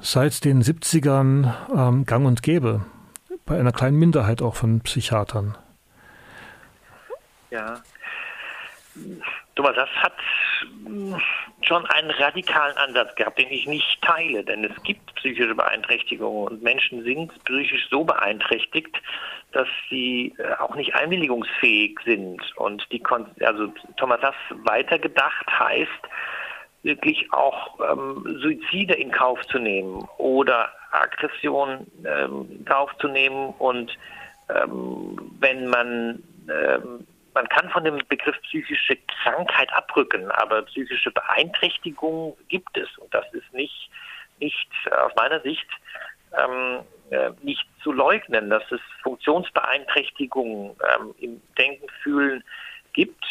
seit 0.00 0.44
den 0.44 0.62
70ern 0.62 1.54
ähm, 1.74 2.06
gang 2.06 2.26
und 2.26 2.42
gäbe. 2.42 2.84
Bei 3.46 3.58
einer 3.58 3.72
kleinen 3.72 3.98
Minderheit 3.98 4.42
auch 4.42 4.54
von 4.54 4.80
Psychiatern. 4.80 5.56
Ja. 7.50 7.82
Thomas, 9.56 9.74
das 9.74 9.88
hat 9.96 10.14
hm, 10.84 11.20
schon 11.62 11.84
einen 11.86 12.10
radikalen 12.10 12.76
Ansatz 12.76 13.14
gehabt, 13.16 13.38
den 13.38 13.50
ich 13.50 13.66
nicht 13.66 14.00
teile, 14.02 14.44
denn 14.44 14.64
es 14.64 14.82
gibt 14.82 15.14
psychische 15.16 15.54
Beeinträchtigungen 15.54 16.48
und 16.48 16.62
Menschen 16.62 17.02
sind 17.04 17.32
psychisch 17.44 17.88
so 17.90 18.04
beeinträchtigt, 18.04 18.96
dass 19.52 19.68
sie 19.88 20.34
äh, 20.38 20.54
auch 20.54 20.74
nicht 20.76 20.94
einwilligungsfähig 20.94 21.98
sind. 22.04 22.40
Und 22.56 22.86
die, 22.92 23.02
also 23.40 23.72
Thomas 23.96 24.20
Sass 24.20 24.34
weitergedacht 24.64 25.46
heißt, 25.58 25.90
wirklich 26.82 27.32
auch 27.32 27.78
ähm, 27.80 28.24
Suizide 28.40 28.94
in 28.94 29.10
Kauf 29.10 29.40
zu 29.46 29.58
nehmen 29.58 30.06
oder 30.18 30.70
Aggression 30.92 31.86
ähm, 32.04 32.48
in 32.50 32.64
Kauf 32.64 32.90
zu 32.98 33.08
nehmen 33.08 33.50
und 33.58 33.96
ähm, 34.48 35.32
wenn 35.38 35.68
man 35.68 36.22
ähm, 36.48 37.06
man 37.32 37.48
kann 37.48 37.70
von 37.70 37.84
dem 37.84 37.98
Begriff 38.08 38.36
psychische 38.42 38.98
Krankheit 39.22 39.72
abrücken, 39.72 40.30
aber 40.32 40.62
psychische 40.62 41.12
Beeinträchtigung 41.12 42.36
gibt 42.48 42.76
es 42.76 42.88
und 42.98 43.12
das 43.14 43.24
ist 43.32 43.52
nicht 43.52 43.90
nicht 44.40 44.68
aus 44.90 45.12
meiner 45.16 45.40
Sicht 45.40 45.66
ähm, 46.36 46.80
äh, 47.10 47.30
nicht 47.42 47.66
zu 47.82 47.92
leugnen, 47.92 48.50
dass 48.50 48.62
es 48.70 48.80
Funktionsbeeinträchtigungen 49.02 50.70
ähm, 50.70 51.14
im 51.18 51.42
Denken, 51.58 51.86
Fühlen 52.02 52.42
gibt 52.92 53.24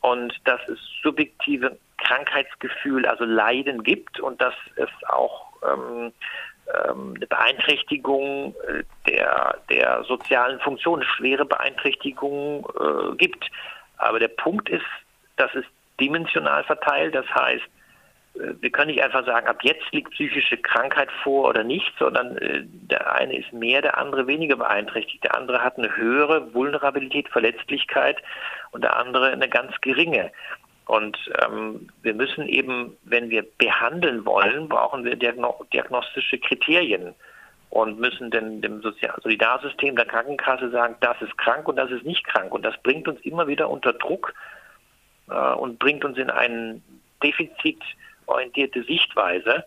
und 0.00 0.34
dass 0.44 0.60
es 0.68 0.78
subjektive 1.02 1.76
Krankheitsgefühl, 1.98 3.06
also 3.06 3.24
Leiden 3.24 3.82
gibt 3.82 4.20
und 4.20 4.40
dass 4.40 4.54
es 4.76 4.88
auch 5.08 5.52
ähm, 5.66 6.12
ähm, 6.86 7.14
eine 7.16 7.26
Beeinträchtigung 7.26 8.54
äh, 8.66 8.84
der, 9.08 9.58
der 9.68 10.04
sozialen 10.04 10.58
Funktion, 10.60 11.02
schwere 11.02 11.44
Beeinträchtigung 11.44 12.66
äh, 12.80 13.16
gibt. 13.16 13.50
Aber 13.98 14.18
der 14.18 14.28
Punkt 14.28 14.68
ist, 14.68 14.84
dass 15.36 15.54
es 15.54 15.64
dimensional 16.00 16.64
verteilt, 16.64 17.14
das 17.14 17.26
heißt, 17.34 17.64
äh, 18.34 18.54
wir 18.60 18.70
können 18.70 18.90
nicht 18.90 19.02
einfach 19.02 19.24
sagen, 19.26 19.46
ab 19.46 19.58
jetzt 19.62 19.92
liegt 19.92 20.10
psychische 20.12 20.56
Krankheit 20.56 21.10
vor 21.22 21.50
oder 21.50 21.64
nicht, 21.64 21.92
sondern 21.98 22.38
äh, 22.38 22.62
der 22.64 23.14
eine 23.14 23.36
ist 23.36 23.52
mehr, 23.52 23.82
der 23.82 23.98
andere 23.98 24.26
weniger 24.26 24.56
beeinträchtigt. 24.56 25.22
Der 25.24 25.36
andere 25.36 25.62
hat 25.62 25.78
eine 25.78 25.94
höhere 25.94 26.52
Vulnerabilität, 26.54 27.28
Verletzlichkeit 27.28 28.18
und 28.70 28.82
der 28.82 28.96
andere 28.96 29.32
eine 29.32 29.48
ganz 29.48 29.78
geringe. 29.80 30.32
Und 30.86 31.16
ähm, 31.42 31.88
wir 32.02 32.14
müssen 32.14 32.46
eben, 32.46 32.96
wenn 33.04 33.30
wir 33.30 33.44
behandeln 33.58 34.26
wollen, 34.26 34.68
brauchen 34.68 35.04
wir 35.04 35.16
diagno 35.16 35.64
diagnostische 35.72 36.38
Kriterien 36.38 37.14
und 37.70 37.98
müssen 37.98 38.30
denn 38.30 38.60
dem 38.60 38.82
Sozial 38.82 39.18
Solidarsystem 39.22 39.96
der 39.96 40.04
Krankenkasse 40.04 40.70
sagen, 40.70 40.94
das 41.00 41.20
ist 41.22 41.36
krank 41.38 41.66
und 41.66 41.76
das 41.76 41.90
ist 41.90 42.04
nicht 42.04 42.24
krank. 42.24 42.52
Und 42.52 42.64
das 42.64 42.76
bringt 42.82 43.08
uns 43.08 43.20
immer 43.22 43.48
wieder 43.48 43.68
unter 43.70 43.92
Druck 43.92 44.34
äh, 45.28 45.54
und 45.54 45.78
bringt 45.78 46.04
uns 46.04 46.18
in 46.18 46.30
einen 46.30 46.82
Defizit 47.22 47.82
orientierte 48.26 48.84
Sichtweise 48.84 49.64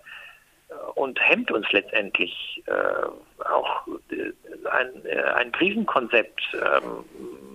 äh, 0.70 0.74
und 0.96 1.20
hemmt 1.20 1.52
uns 1.52 1.70
letztendlich 1.72 2.64
äh, 2.68 3.44
auch 3.44 3.88
äh, 4.12 4.32
ein, 4.70 5.06
äh, 5.06 5.22
ein 5.36 5.52
Krisenkonzept, 5.52 6.42
ähm, 6.54 7.04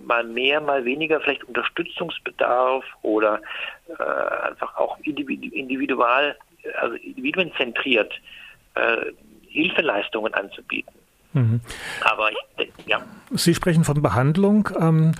mal 0.05 0.23
mehr, 0.23 0.61
mal 0.61 0.85
weniger, 0.85 1.19
vielleicht 1.21 1.43
Unterstützungsbedarf 1.43 2.83
oder 3.01 3.41
äh, 3.87 4.47
einfach 4.47 4.75
auch 4.77 4.97
individual, 4.99 6.35
also 6.79 6.95
individuenzentriert 6.95 8.13
äh, 8.75 9.11
Hilfeleistungen 9.47 10.33
anzubieten. 10.33 10.93
Mhm. 11.33 11.61
Aber 12.01 12.29
ich, 12.31 12.69
ja. 12.85 13.01
Sie 13.31 13.55
sprechen 13.55 13.83
von 13.83 14.01
Behandlung. 14.01 14.69
Ähm, 14.79 15.13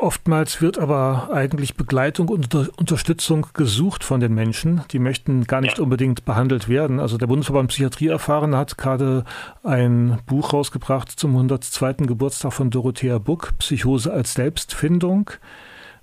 Oftmals 0.00 0.62
wird 0.62 0.78
aber 0.78 1.28
eigentlich 1.30 1.74
Begleitung 1.74 2.30
und 2.30 2.54
Unterstützung 2.54 3.48
gesucht 3.52 4.02
von 4.02 4.18
den 4.18 4.32
Menschen. 4.32 4.80
Die 4.92 4.98
möchten 4.98 5.44
gar 5.44 5.60
nicht 5.60 5.78
unbedingt 5.78 6.24
behandelt 6.24 6.70
werden. 6.70 7.00
Also 7.00 7.18
der 7.18 7.26
Bundesverband 7.26 7.68
Psychiatrie 7.68 8.06
erfahren 8.06 8.56
hat 8.56 8.78
gerade 8.78 9.24
ein 9.62 10.18
Buch 10.24 10.54
rausgebracht 10.54 11.10
zum 11.10 11.32
102. 11.32 12.06
Geburtstag 12.06 12.54
von 12.54 12.70
Dorothea 12.70 13.18
Buck, 13.18 13.52
Psychose 13.58 14.10
als 14.10 14.32
Selbstfindung. 14.32 15.32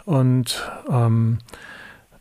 Und 0.05 0.71
ähm, 0.91 1.39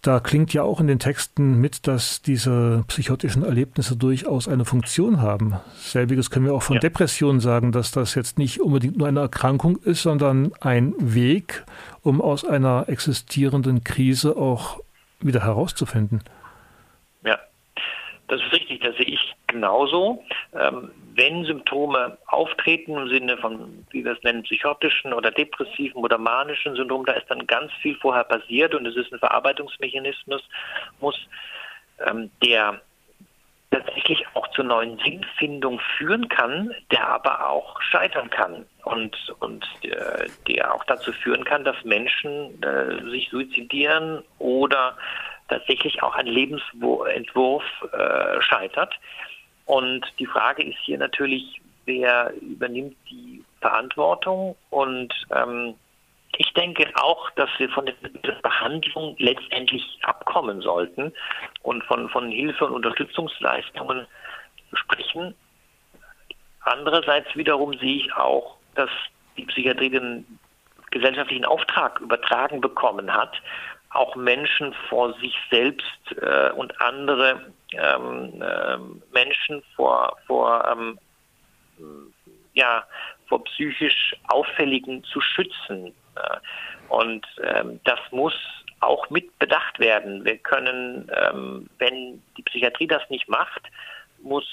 da 0.07 0.21
klingt 0.21 0.55
ja 0.55 0.63
auch 0.63 0.81
in 0.81 0.87
den 0.87 1.01
Texten 1.01 1.61
mit, 1.61 1.87
dass 1.87 2.23
diese 2.23 2.85
psychotischen 2.87 3.43
Erlebnisse 3.43 3.97
durchaus 3.97 4.47
eine 4.47 4.65
Funktion 4.65 5.21
haben. 5.21 5.55
Selbiges 5.75 6.31
können 6.31 6.47
wir 6.47 6.55
auch 6.55 6.63
von 6.63 6.75
ja. 6.75 6.81
Depressionen 6.81 7.41
sagen, 7.41 7.73
dass 7.73 7.91
das 7.91 8.15
jetzt 8.15 8.39
nicht 8.39 8.61
unbedingt 8.61 8.97
nur 8.97 9.09
eine 9.09 9.21
Erkrankung 9.21 9.79
ist, 9.79 10.03
sondern 10.03 10.53
ein 10.61 10.95
Weg, 10.99 11.65
um 12.03 12.21
aus 12.21 12.45
einer 12.45 12.89
existierenden 12.89 13.83
Krise 13.83 14.37
auch 14.37 14.79
wieder 15.21 15.43
herauszufinden. 15.43 16.23
Ja, 17.25 17.39
das 18.29 18.41
ist 18.41 18.53
richtig, 18.53 18.81
das 18.83 18.97
sehe 18.97 19.07
ich 19.07 19.35
genauso. 19.49 20.23
Ähm, 20.55 20.91
wenn 21.17 21.45
Symptome 21.45 22.19
auftreten 22.27 22.97
im 22.97 23.09
Sinne 23.09 23.37
von, 23.39 23.87
wie 23.91 24.05
wir 24.05 24.13
es 24.13 24.23
nennen, 24.23 24.43
psychotischen 24.43 25.13
oder 25.13 25.31
depressiven 25.31 26.03
oder 26.03 26.19
manischen 26.19 26.77
Syndrom, 26.77 27.05
da 27.05 27.13
ist 27.13 27.31
dann 27.31 27.47
ganz 27.47 27.73
viel 27.81 27.97
vorher 27.97 28.25
passiert 28.25 28.75
und 28.75 28.87
es 28.87 28.97
ist 28.97 29.13
ein 29.13 29.19
Verarbeitungsmechanismus, 29.19 30.43
muss, 31.01 31.19
ähm, 32.07 32.31
der 32.45 32.81
tatsächlich 33.71 34.25
auch 34.35 34.47
zur 34.49 34.65
neuen 34.65 34.99
Sinnfindung 34.99 35.81
führen 35.97 36.29
kann, 36.29 36.75
der 36.91 37.09
aber 37.09 37.49
auch 37.49 37.81
scheitern 37.83 38.31
kann 38.31 38.65
und, 38.85 39.17
und 39.41 39.67
äh, 39.83 40.29
der 40.49 40.75
auch 40.75 40.85
dazu 40.85 41.13
führen 41.13 41.45
kann, 41.45 41.65
dass 41.65 41.83
Menschen 41.85 42.63
äh, 42.63 43.03
sich 43.11 43.29
suizidieren 43.31 44.23
oder 44.39 44.97
tatsächlich 45.49 46.03
auch 46.03 46.15
ein 46.15 46.27
Lebensentwurf 46.27 47.65
äh, 47.93 48.41
scheitert. 48.41 48.95
Und 49.67 50.07
die 50.19 50.27
Frage 50.27 50.63
ist 50.63 50.79
hier 50.85 50.99
natürlich, 50.99 51.61
wer 51.85 52.33
übernimmt 52.41 52.97
die 53.11 53.45
Verantwortung? 53.61 54.57
Und 54.71 55.13
ähm, 55.31 55.75
ich 56.39 56.53
denke 56.55 56.89
auch, 56.95 57.31
dass 57.31 57.51
wir 57.59 57.69
von 57.71 57.87
der 57.87 58.33
Behandlung 58.43 59.17
letztendlich 59.19 59.99
abkommen 60.03 60.61
sollten 60.61 61.13
und 61.63 61.85
von, 61.85 62.09
von 62.11 62.31
Hilfe 62.31 62.67
und 62.67 62.75
Unterstützungsleistungen 62.75 64.07
sprechen. 64.73 65.35
Andererseits 66.61 67.35
wiederum 67.37 67.77
sehe 67.79 67.97
ich 67.97 68.13
auch, 68.15 68.57
dass 68.75 68.91
die 69.37 69.47
Psychiatrie 69.47 69.91
den 69.91 70.39
gesellschaftlichen 70.91 71.45
Auftrag 71.45 72.01
übertragen 72.01 72.61
bekommen 72.61 73.13
hat, 73.13 73.41
auch 73.91 74.15
Menschen 74.17 74.75
vor 74.89 75.15
sich 75.15 75.35
selbst 75.51 76.13
äh, 76.21 76.51
und 76.51 76.81
andere 76.81 77.53
Menschen 79.13 79.63
vor, 79.75 80.17
vor, 80.27 80.65
ähm, 80.71 80.99
ja, 82.55 82.85
vor 83.29 83.45
psychisch 83.45 84.15
Auffälligen 84.29 85.03
zu 85.05 85.21
schützen. 85.21 85.93
Äh, 86.15 86.39
und 86.89 87.27
ähm, 87.43 87.81
das 87.85 87.99
muss 88.11 88.35
auch 88.81 89.09
mit 89.11 89.39
bedacht 89.39 89.79
werden. 89.79 90.25
Wir 90.25 90.39
können, 90.39 91.11
ähm, 91.15 91.69
wenn 91.79 92.23
die 92.37 92.43
Psychiatrie 92.43 92.87
das 92.87 93.03
nicht 93.11 93.29
macht, 93.29 93.63
muss 94.23 94.47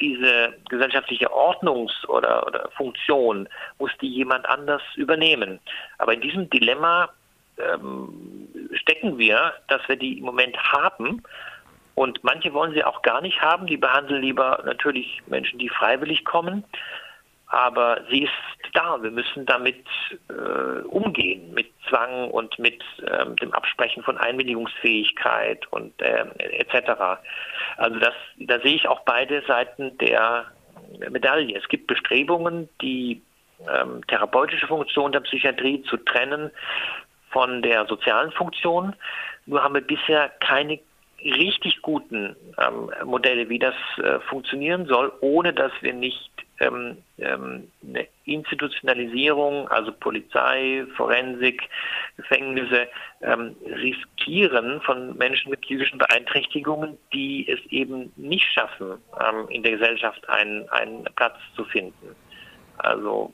diese 0.00 0.54
gesellschaftliche 0.68 1.30
Ordnungs- 1.32 2.06
oder, 2.06 2.46
oder 2.46 2.70
Funktion, 2.76 3.48
muss 3.78 3.90
die 4.00 4.08
jemand 4.08 4.46
anders 4.46 4.82
übernehmen. 4.96 5.60
Aber 5.98 6.14
in 6.14 6.20
diesem 6.20 6.48
Dilemma 6.50 7.10
ähm, 7.58 8.48
stecken 8.74 9.18
wir, 9.18 9.54
dass 9.68 9.86
wir 9.88 9.96
die 9.96 10.18
im 10.18 10.24
Moment 10.24 10.56
haben. 10.56 11.22
Und 11.94 12.22
manche 12.24 12.52
wollen 12.52 12.72
sie 12.72 12.84
auch 12.84 13.02
gar 13.02 13.20
nicht 13.20 13.40
haben. 13.42 13.66
Die 13.66 13.76
behandeln 13.76 14.22
lieber 14.22 14.62
natürlich 14.64 15.20
Menschen, 15.26 15.58
die 15.58 15.68
freiwillig 15.68 16.24
kommen. 16.24 16.64
Aber 17.46 18.00
sie 18.10 18.22
ist 18.22 18.32
da. 18.72 19.02
Wir 19.02 19.10
müssen 19.10 19.44
damit 19.44 19.84
äh, 20.30 20.80
umgehen, 20.86 21.52
mit 21.52 21.70
Zwang 21.88 22.30
und 22.30 22.58
mit 22.58 22.82
ähm, 23.06 23.36
dem 23.36 23.52
Absprechen 23.52 24.02
von 24.02 24.16
Einwilligungsfähigkeit 24.16 25.70
und 25.70 26.00
äh, 26.00 26.24
etc. 26.38 27.20
Also 27.76 27.98
das, 27.98 28.14
da 28.38 28.58
sehe 28.60 28.76
ich 28.76 28.88
auch 28.88 29.00
beide 29.00 29.42
Seiten 29.46 29.98
der 29.98 30.46
Medaille. 31.10 31.54
Es 31.54 31.68
gibt 31.68 31.88
Bestrebungen, 31.88 32.70
die 32.80 33.20
ähm, 33.70 34.00
therapeutische 34.06 34.66
Funktion 34.66 35.12
der 35.12 35.20
Psychiatrie 35.20 35.82
zu 35.82 35.98
trennen 35.98 36.50
von 37.30 37.62
der 37.62 37.86
sozialen 37.86 38.32
Funktion. 38.32 38.94
Nur 39.46 39.62
haben 39.62 39.74
wir 39.74 39.82
bisher 39.82 40.30
keine 40.40 40.80
richtig 41.24 41.82
guten 41.82 42.36
ähm, 42.58 42.90
Modelle, 43.04 43.48
wie 43.48 43.58
das 43.58 43.74
äh, 43.98 44.20
funktionieren 44.20 44.86
soll, 44.86 45.12
ohne 45.20 45.52
dass 45.52 45.72
wir 45.80 45.92
nicht 45.92 46.30
ähm, 46.60 46.98
ähm, 47.18 47.68
eine 47.86 48.06
Institutionalisierung, 48.24 49.68
also 49.68 49.92
Polizei, 49.92 50.84
Forensik, 50.96 51.62
Gefängnisse, 52.16 52.88
ähm, 53.22 53.56
riskieren 53.66 54.80
von 54.82 55.16
Menschen 55.16 55.50
mit 55.50 55.60
psychischen 55.62 55.98
Beeinträchtigungen, 55.98 56.98
die 57.12 57.48
es 57.48 57.58
eben 57.70 58.12
nicht 58.16 58.46
schaffen, 58.52 58.98
ähm, 59.20 59.48
in 59.48 59.62
der 59.62 59.72
Gesellschaft 59.72 60.28
einen, 60.28 60.68
einen 60.70 61.04
Platz 61.16 61.38
zu 61.56 61.64
finden. 61.64 62.14
Also 62.78 63.32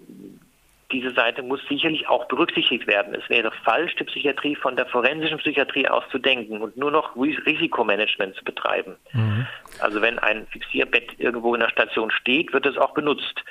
diese 0.91 1.13
Seite 1.13 1.43
muss 1.43 1.61
sicherlich 1.69 2.09
auch 2.09 2.27
berücksichtigt 2.29 2.87
werden. 2.87 3.15
Es 3.15 3.29
wäre 3.29 3.53
falsch, 3.65 3.95
die 3.97 4.05
Psychiatrie 4.05 4.57
von 4.57 4.77
der 4.77 4.87
forensischen 4.87 5.39
Psychiatrie 5.39 5.87
aus 5.87 6.05
zu 6.11 6.19
denken 6.19 6.63
und 6.63 6.77
nur 6.77 6.91
noch 6.91 7.15
Risikomanagement 7.15 8.35
zu 8.37 8.45
betreiben. 8.45 8.97
Mhm. 9.13 9.47
Also 9.81 10.01
wenn 10.01 10.19
ein 10.19 10.47
Fixierbett 10.47 11.19
irgendwo 11.19 11.55
in 11.55 11.61
der 11.61 11.69
Station 11.69 12.11
steht, 12.11 12.53
wird 12.53 12.65
es 12.65 12.79
auch 12.79 12.95
benutzt. 12.95 13.45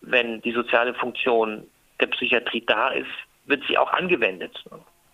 Wenn 0.00 0.40
die 0.42 0.52
soziale 0.52 0.94
Funktion 0.94 1.64
der 2.00 2.06
Psychiatrie 2.06 2.64
da 2.64 2.90
ist, 2.90 3.06
wird 3.46 3.64
sie 3.66 3.78
auch 3.78 3.92
angewendet. 3.92 4.62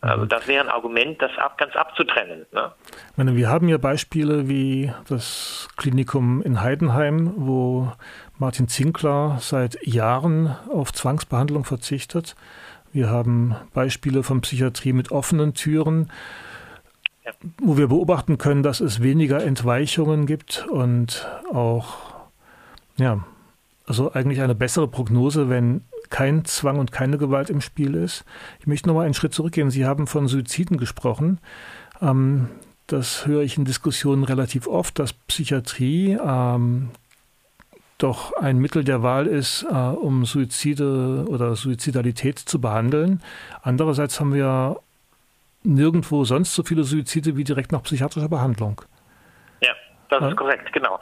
Also 0.02 0.26
das 0.26 0.48
wäre 0.48 0.64
ein 0.64 0.70
Argument, 0.70 1.22
das 1.22 1.30
ab, 1.38 1.58
ganz 1.58 1.76
abzutrennen. 1.76 2.44
Ne? 2.52 2.72
Ich 3.12 3.16
meine, 3.16 3.36
wir 3.36 3.48
haben 3.48 3.68
ja 3.68 3.78
Beispiele 3.78 4.48
wie 4.48 4.92
das 5.08 5.68
Klinikum 5.76 6.42
in 6.42 6.60
Heidenheim, 6.60 7.34
wo 7.36 7.92
Martin 8.42 8.66
Zinkler 8.66 9.38
seit 9.40 9.86
Jahren 9.86 10.56
auf 10.68 10.92
Zwangsbehandlung 10.92 11.64
verzichtet. 11.64 12.34
Wir 12.92 13.08
haben 13.08 13.54
Beispiele 13.72 14.24
von 14.24 14.40
Psychiatrie 14.40 14.92
mit 14.92 15.12
offenen 15.12 15.54
Türen, 15.54 16.10
wo 17.60 17.76
wir 17.76 17.86
beobachten 17.86 18.38
können, 18.38 18.64
dass 18.64 18.80
es 18.80 19.00
weniger 19.00 19.44
Entweichungen 19.44 20.26
gibt 20.26 20.66
und 20.68 21.24
auch, 21.52 21.98
ja, 22.96 23.24
also 23.86 24.12
eigentlich 24.12 24.40
eine 24.40 24.56
bessere 24.56 24.88
Prognose, 24.88 25.48
wenn 25.48 25.82
kein 26.10 26.44
Zwang 26.44 26.80
und 26.80 26.90
keine 26.90 27.18
Gewalt 27.18 27.48
im 27.48 27.60
Spiel 27.60 27.94
ist. 27.94 28.24
Ich 28.58 28.66
möchte 28.66 28.88
noch 28.88 28.96
mal 28.96 29.04
einen 29.04 29.14
Schritt 29.14 29.34
zurückgehen. 29.34 29.70
Sie 29.70 29.86
haben 29.86 30.08
von 30.08 30.26
Suiziden 30.26 30.78
gesprochen. 30.78 31.38
Ähm, 32.00 32.48
das 32.88 33.24
höre 33.24 33.42
ich 33.42 33.56
in 33.56 33.64
Diskussionen 33.64 34.24
relativ 34.24 34.66
oft, 34.66 34.98
dass 34.98 35.12
Psychiatrie 35.12 36.18
ähm, 36.20 36.90
doch 38.02 38.32
ein 38.34 38.58
Mittel 38.58 38.84
der 38.84 39.02
Wahl 39.02 39.26
ist, 39.26 39.64
äh, 39.70 39.74
um 39.74 40.24
Suizide 40.24 41.26
oder 41.28 41.54
Suizidalität 41.54 42.38
zu 42.38 42.60
behandeln. 42.60 43.22
Andererseits 43.62 44.18
haben 44.20 44.34
wir 44.34 44.80
nirgendwo 45.62 46.24
sonst 46.24 46.54
so 46.54 46.62
viele 46.62 46.84
Suizide 46.84 47.36
wie 47.36 47.44
direkt 47.44 47.72
nach 47.72 47.82
psychiatrischer 47.82 48.28
Behandlung. 48.28 48.82
Ja, 49.60 49.72
das 50.08 50.30
ist 50.30 50.36
korrekt, 50.36 50.72
genau. 50.72 50.98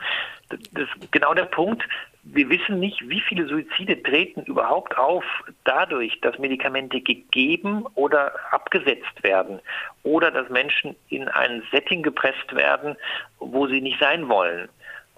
Das 0.48 0.60
ist 0.84 1.12
genau 1.12 1.32
der 1.32 1.44
Punkt. 1.44 1.82
Wir 2.22 2.50
wissen 2.50 2.80
nicht, 2.80 3.08
wie 3.08 3.20
viele 3.20 3.46
Suizide 3.46 4.02
treten 4.02 4.42
überhaupt 4.42 4.98
auf 4.98 5.24
dadurch, 5.64 6.20
dass 6.20 6.38
Medikamente 6.38 7.00
gegeben 7.00 7.86
oder 7.94 8.32
abgesetzt 8.50 9.22
werden 9.22 9.60
oder 10.02 10.30
dass 10.30 10.50
Menschen 10.50 10.96
in 11.08 11.28
ein 11.28 11.62
Setting 11.70 12.02
gepresst 12.02 12.54
werden, 12.54 12.96
wo 13.38 13.66
sie 13.68 13.80
nicht 13.80 13.98
sein 14.00 14.28
wollen. 14.28 14.68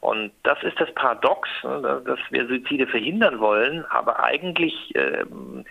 Und 0.02 0.32
das 0.42 0.60
ist 0.64 0.80
das 0.80 0.92
Paradox, 0.94 1.48
ne, 1.62 2.02
dass 2.04 2.18
wir 2.30 2.48
Suizide 2.48 2.88
verhindern 2.88 3.38
wollen, 3.38 3.84
aber 3.84 4.22
eigentlich 4.22 4.74
ähm, 4.96 5.64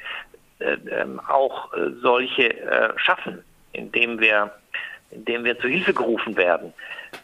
äh, 0.59 0.77
ähm, 0.89 1.19
auch 1.27 1.73
äh, 1.73 1.89
solche 2.01 2.57
äh, 2.61 2.97
schaffen, 2.97 3.43
indem 3.73 4.21
wir, 4.21 4.49
indem 5.09 5.43
wir 5.43 5.59
zu 5.59 5.67
Hilfe 5.67 5.93
gerufen 5.93 6.37
werden. 6.37 6.73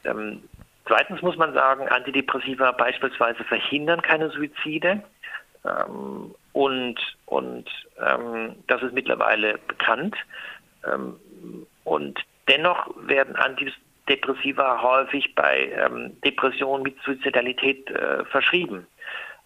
Ähm, 0.03 0.43
zweitens 0.85 1.21
muss 1.21 1.37
man 1.37 1.53
sagen, 1.53 1.87
Antidepressiva 1.87 2.73
beispielsweise 2.73 3.41
verhindern 3.45 4.01
keine 4.01 4.29
Suizide. 4.29 5.01
Ähm, 5.63 6.35
und 6.51 6.97
und 7.25 7.69
ähm, 8.05 8.55
das 8.67 8.83
ist 8.83 8.91
mittlerweile 8.91 9.57
bekannt. 9.69 10.17
Ähm, 10.85 11.15
und 11.85 12.19
dennoch 12.49 12.89
werden 13.07 13.37
Antidepressiva 13.37 13.86
Depressiva 14.09 14.81
häufig 14.81 15.35
bei 15.35 15.71
ähm, 15.71 16.19
Depressionen 16.21 16.83
mit 16.83 16.95
Suizidalität 17.03 17.89
äh, 17.89 18.23
verschrieben. 18.25 18.87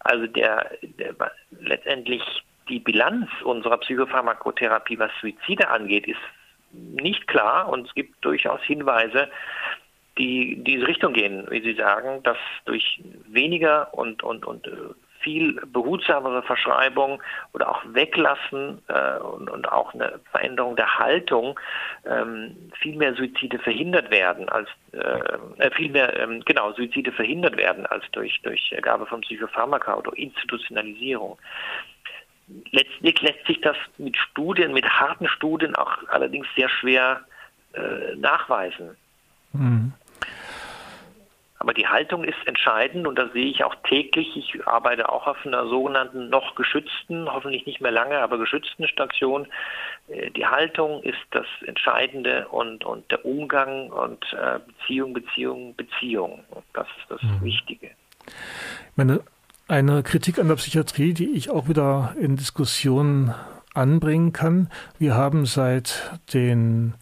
Also 0.00 0.26
der, 0.26 0.70
der, 0.82 1.14
letztendlich 1.60 2.22
die 2.68 2.80
Bilanz 2.80 3.28
unserer 3.44 3.78
Psychopharmakotherapie, 3.78 4.98
was 4.98 5.10
Suizide 5.20 5.68
angeht, 5.68 6.06
ist 6.06 6.20
nicht 6.72 7.26
klar 7.26 7.68
und 7.68 7.86
es 7.86 7.94
gibt 7.94 8.24
durchaus 8.24 8.62
Hinweise, 8.62 9.28
die 10.18 10.54
in 10.54 10.64
diese 10.64 10.86
Richtung 10.86 11.12
gehen, 11.12 11.46
wie 11.50 11.62
Sie 11.62 11.74
sagen, 11.74 12.22
dass 12.22 12.36
durch 12.64 13.02
weniger 13.26 13.92
und, 13.94 14.22
und, 14.22 14.44
und 14.44 14.66
äh, 14.66 14.70
viel 15.22 15.60
behutsamere 15.66 16.42
Verschreibung 16.42 17.22
oder 17.52 17.70
auch 17.70 17.82
Weglassen 17.86 18.82
äh, 18.88 19.18
und, 19.18 19.48
und, 19.50 19.70
auch 19.70 19.94
eine 19.94 20.20
Veränderung 20.30 20.76
der 20.76 20.98
Haltung 20.98 21.58
ähm, 22.04 22.56
viel 22.80 22.96
mehr 22.96 23.14
Suizide 23.14 23.58
verhindert 23.58 24.10
werden 24.10 24.48
als 24.48 24.68
äh, 24.92 24.98
äh, 24.98 25.70
viel 25.74 25.90
mehr 25.90 26.18
ähm, 26.18 26.42
genau 26.44 26.72
Suizide 26.72 27.12
verhindert 27.12 27.56
werden 27.56 27.86
als 27.86 28.04
durch 28.12 28.40
durch 28.42 28.74
Gabe 28.82 29.06
von 29.06 29.20
Psychopharmaka 29.22 29.94
oder 29.94 30.16
Institutionalisierung. 30.16 31.38
Letztlich 32.70 33.20
lässt 33.22 33.46
sich 33.46 33.60
das 33.60 33.76
mit 33.98 34.16
Studien, 34.16 34.72
mit 34.72 34.88
harten 34.88 35.28
Studien 35.28 35.74
auch 35.76 35.96
allerdings 36.08 36.46
sehr 36.56 36.68
schwer 36.68 37.20
äh, 37.74 38.16
nachweisen. 38.16 38.96
Mhm. 39.52 39.92
Aber 41.62 41.74
die 41.74 41.86
Haltung 41.86 42.24
ist 42.24 42.44
entscheidend 42.46 43.06
und 43.06 43.16
das 43.16 43.32
sehe 43.32 43.46
ich 43.46 43.62
auch 43.62 43.76
täglich. 43.88 44.36
Ich 44.36 44.66
arbeite 44.66 45.08
auch 45.08 45.28
auf 45.28 45.46
einer 45.46 45.68
sogenannten 45.68 46.28
noch 46.28 46.56
geschützten, 46.56 47.32
hoffentlich 47.32 47.66
nicht 47.66 47.80
mehr 47.80 47.92
lange, 47.92 48.18
aber 48.18 48.36
geschützten 48.36 48.88
Station. 48.88 49.46
Äh, 50.08 50.32
die 50.32 50.44
Haltung 50.44 51.04
ist 51.04 51.22
das 51.30 51.46
Entscheidende 51.64 52.48
und, 52.48 52.84
und 52.84 53.08
der 53.12 53.24
Umgang 53.24 53.90
und 53.90 54.24
äh, 54.32 54.58
Beziehung, 54.58 55.12
Beziehung, 55.12 55.76
Beziehung. 55.76 56.42
Das 56.72 56.88
ist 56.98 57.10
das 57.10 57.22
mhm. 57.22 57.44
Wichtige. 57.44 57.92
Meine, 58.96 59.20
eine 59.68 60.02
Kritik 60.02 60.40
an 60.40 60.48
der 60.48 60.56
Psychiatrie, 60.56 61.14
die 61.14 61.30
ich 61.30 61.48
auch 61.48 61.68
wieder 61.68 62.16
in 62.18 62.34
Diskussionen 62.34 63.36
anbringen 63.72 64.32
kann. 64.32 64.68
Wir 64.98 65.14
haben 65.14 65.46
seit 65.46 66.10
den 66.34 66.94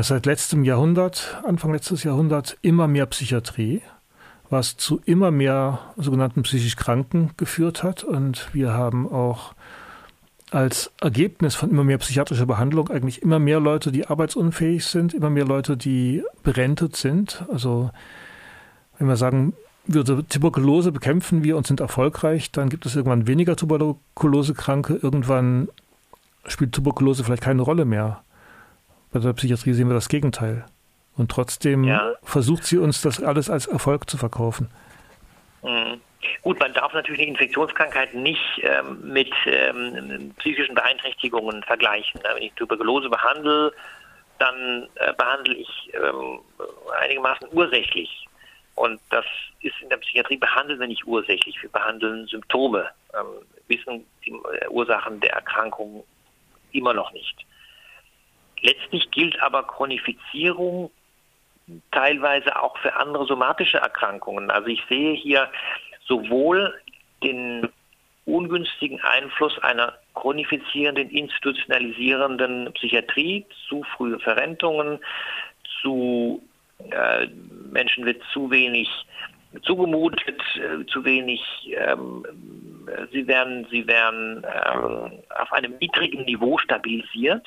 seit 0.00 0.24
letztem 0.24 0.64
Jahrhundert, 0.64 1.38
Anfang 1.44 1.72
letztes 1.72 2.02
Jahrhundert, 2.02 2.56
immer 2.62 2.88
mehr 2.88 3.04
Psychiatrie, 3.06 3.82
was 4.48 4.76
zu 4.78 5.00
immer 5.04 5.30
mehr 5.30 5.80
sogenannten 5.96 6.42
psychisch 6.42 6.76
Kranken 6.76 7.32
geführt 7.36 7.82
hat. 7.82 8.02
Und 8.02 8.48
wir 8.54 8.72
haben 8.72 9.10
auch 9.10 9.54
als 10.50 10.92
Ergebnis 11.00 11.54
von 11.54 11.70
immer 11.70 11.84
mehr 11.84 11.98
psychiatrischer 11.98 12.46
Behandlung 12.46 12.88
eigentlich 12.90 13.22
immer 13.22 13.38
mehr 13.38 13.60
Leute, 13.60 13.92
die 13.92 14.06
arbeitsunfähig 14.06 14.84
sind, 14.84 15.14
immer 15.14 15.30
mehr 15.30 15.44
Leute, 15.44 15.76
die 15.76 16.22
berentet 16.42 16.96
sind. 16.96 17.44
Also 17.50 17.90
wenn 18.98 19.08
wir 19.08 19.16
sagen, 19.16 19.54
würde 19.86 20.26
Tuberkulose 20.26 20.92
bekämpfen 20.92 21.42
wir 21.44 21.56
und 21.56 21.66
sind 21.66 21.80
erfolgreich, 21.80 22.52
dann 22.52 22.68
gibt 22.68 22.86
es 22.86 22.96
irgendwann 22.96 23.26
weniger 23.26 23.56
Tuberkulosekranke. 23.56 24.94
Irgendwann 24.94 25.68
spielt 26.46 26.72
Tuberkulose 26.72 27.24
vielleicht 27.24 27.42
keine 27.42 27.62
Rolle 27.62 27.84
mehr. 27.84 28.22
Bei 29.12 29.20
der 29.20 29.32
Psychiatrie 29.34 29.74
sehen 29.74 29.88
wir 29.88 29.94
das 29.94 30.08
Gegenteil. 30.08 30.64
Und 31.16 31.30
trotzdem 31.30 31.84
ja. 31.84 32.14
versucht 32.22 32.64
sie 32.64 32.78
uns 32.78 33.02
das 33.02 33.22
alles 33.22 33.50
als 33.50 33.66
Erfolg 33.66 34.08
zu 34.08 34.16
verkaufen. 34.16 34.70
Mhm. 35.62 36.00
Gut, 36.42 36.58
man 36.58 36.72
darf 36.72 36.92
natürlich 36.92 37.20
eine 37.20 37.30
Infektionskrankheit 37.30 38.14
nicht 38.14 38.40
ähm, 38.62 39.12
mit 39.12 39.30
ähm, 39.46 40.32
psychischen 40.38 40.74
Beeinträchtigungen 40.74 41.62
vergleichen. 41.64 42.20
Wenn 42.22 42.42
ich 42.42 42.52
Tuberkulose 42.54 43.10
behandle, 43.10 43.72
dann 44.38 44.88
äh, 44.96 45.12
behandle 45.14 45.54
ich 45.54 45.92
ähm, 45.94 46.40
einigermaßen 47.00 47.48
ursächlich. 47.52 48.26
Und 48.74 49.00
das 49.10 49.24
ist 49.60 49.74
in 49.82 49.88
der 49.88 49.98
Psychiatrie 49.98 50.36
behandeln 50.36 50.80
wir 50.80 50.86
nicht 50.88 51.06
ursächlich. 51.06 51.60
Wir 51.60 51.70
behandeln 51.70 52.26
Symptome, 52.26 52.88
ähm, 53.14 53.46
wissen 53.68 54.04
die 54.24 54.30
äh, 54.30 54.68
Ursachen 54.68 55.20
der 55.20 55.34
Erkrankung 55.34 56.02
immer 56.72 56.94
noch 56.94 57.12
nicht. 57.12 57.44
Letztlich 58.62 59.10
gilt 59.10 59.40
aber 59.42 59.64
Chronifizierung 59.64 60.90
teilweise 61.90 62.60
auch 62.60 62.76
für 62.78 62.94
andere 62.94 63.26
somatische 63.26 63.78
Erkrankungen. 63.78 64.50
Also 64.50 64.68
ich 64.68 64.82
sehe 64.88 65.14
hier 65.14 65.50
sowohl 66.06 66.74
den 67.22 67.68
ungünstigen 68.24 69.00
Einfluss 69.00 69.58
einer 69.60 69.94
chronifizierenden, 70.14 71.10
institutionalisierenden 71.10 72.72
Psychiatrie 72.74 73.44
zu 73.68 73.82
frühe 73.96 74.18
Verrentungen, 74.20 75.00
zu 75.80 76.42
äh, 76.90 77.26
Menschen 77.70 78.04
wird 78.04 78.22
zu 78.32 78.50
wenig 78.50 78.88
zugemutet, 79.62 80.40
äh, 80.56 80.86
zu 80.86 81.04
wenig, 81.04 81.40
ähm, 81.76 82.24
sie 83.12 83.26
werden, 83.26 83.66
sie 83.70 83.86
werden 83.86 84.44
ähm, 84.44 85.18
auf 85.40 85.52
einem 85.52 85.76
niedrigen 85.78 86.24
Niveau 86.24 86.58
stabilisiert 86.58 87.46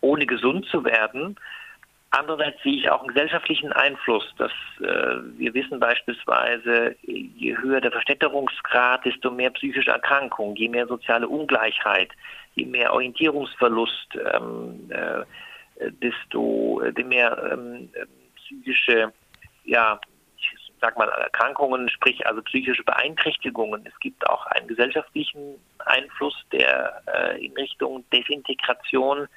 ohne 0.00 0.26
gesund 0.26 0.66
zu 0.66 0.84
werden. 0.84 1.36
Andererseits 2.10 2.62
sehe 2.62 2.78
ich 2.78 2.90
auch 2.90 3.00
einen 3.00 3.08
gesellschaftlichen 3.08 3.70
Einfluss, 3.72 4.24
dass 4.38 4.52
äh, 4.80 5.18
wir 5.36 5.52
wissen 5.52 5.78
beispielsweise, 5.78 6.96
je 7.02 7.56
höher 7.58 7.82
der 7.82 7.92
Verstädterungsgrad, 7.92 9.04
desto 9.04 9.30
mehr 9.30 9.50
psychische 9.50 9.90
Erkrankungen, 9.90 10.56
je 10.56 10.70
mehr 10.70 10.86
soziale 10.86 11.28
Ungleichheit, 11.28 12.10
je 12.54 12.64
mehr 12.64 12.94
Orientierungsverlust, 12.94 14.18
ähm, 14.32 14.90
äh, 14.90 15.90
desto 16.02 16.80
äh, 16.80 17.02
mehr 17.02 17.50
ähm, 17.52 17.90
psychische, 18.36 19.12
ja, 19.64 20.00
ich 20.38 20.48
sag 20.80 20.96
mal 20.96 21.10
Erkrankungen, 21.10 21.90
sprich 21.90 22.26
also 22.26 22.40
psychische 22.42 22.84
Beeinträchtigungen. 22.84 23.84
Es 23.84 23.98
gibt 24.00 24.26
auch 24.30 24.46
einen 24.46 24.66
gesellschaftlichen 24.66 25.56
Einfluss, 25.84 26.34
der 26.52 27.02
äh, 27.06 27.44
in 27.44 27.52
Richtung 27.52 28.02
Desintegration 28.10 29.28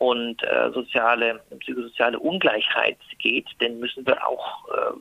und 0.00 0.42
äh, 0.42 0.70
soziale, 0.72 1.40
psychosoziale 1.60 2.18
Ungleichheit 2.18 2.96
geht, 3.18 3.46
den 3.60 3.78
müssen 3.80 4.06
wir 4.06 4.26
auch 4.26 4.66
äh, 4.68 4.96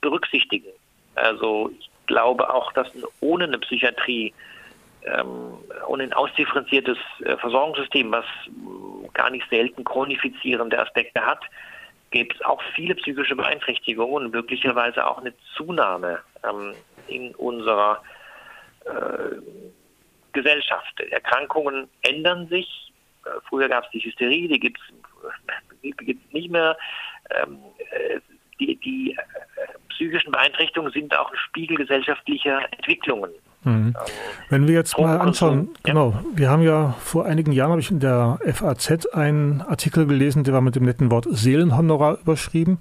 berücksichtigen. 0.00 0.70
Also 1.16 1.70
ich 1.78 1.90
glaube 2.06 2.52
auch, 2.52 2.72
dass 2.72 2.88
ohne 3.20 3.44
eine 3.44 3.58
Psychiatrie, 3.58 4.32
ähm, 5.04 5.58
ohne 5.86 6.04
ein 6.04 6.14
ausdifferenziertes 6.14 6.96
äh, 7.26 7.36
Versorgungssystem, 7.36 8.10
was 8.10 8.24
gar 9.12 9.28
nicht 9.28 9.46
selten 9.50 9.84
chronifizierende 9.84 10.78
Aspekte 10.78 11.20
hat, 11.20 11.40
gibt 12.10 12.36
es 12.36 12.42
auch 12.42 12.62
viele 12.74 12.94
psychische 12.94 13.36
Beeinträchtigungen 13.36 14.24
und 14.26 14.30
möglicherweise 14.32 15.06
auch 15.06 15.18
eine 15.18 15.34
Zunahme 15.56 16.20
ähm, 16.42 16.72
in 17.08 17.34
unserer 17.34 18.02
äh, 18.86 19.36
Gesellschaft. 20.32 21.00
Erkrankungen 21.10 21.90
ändern 22.00 22.48
sich. 22.48 22.85
Äh, 23.26 23.40
früher 23.48 23.68
gab 23.68 23.84
es 23.84 23.90
die 23.90 24.00
Hysterie, 24.00 24.48
die 24.48 24.60
gibt 24.60 24.78
es 25.82 26.32
nicht 26.32 26.50
mehr. 26.50 26.76
Ähm, 27.30 27.58
äh, 27.90 28.20
die, 28.60 28.76
die 28.76 29.12
äh, 29.12 29.78
psychischen 29.88 30.32
Beeinträchtigungen 30.32 30.92
sind 30.92 31.16
auch 31.16 31.30
ein 31.30 31.38
Spiegel 31.38 31.76
gesellschaftlicher 31.76 32.60
Entwicklungen. 32.72 33.30
Mhm. 33.66 33.96
Wenn 34.48 34.68
wir 34.68 34.74
jetzt 34.74 34.96
mal 34.96 35.18
anschauen, 35.18 35.70
genau, 35.82 36.14
wir 36.34 36.50
haben 36.50 36.62
ja 36.62 36.94
vor 37.00 37.26
einigen 37.26 37.50
Jahren, 37.50 37.72
habe 37.72 37.80
ich 37.80 37.90
in 37.90 37.98
der 37.98 38.38
FAZ 38.44 39.06
einen 39.06 39.60
Artikel 39.60 40.06
gelesen, 40.06 40.44
der 40.44 40.54
war 40.54 40.60
mit 40.60 40.76
dem 40.76 40.84
netten 40.84 41.10
Wort 41.10 41.26
Seelenhonorar 41.28 42.18
überschrieben. 42.20 42.78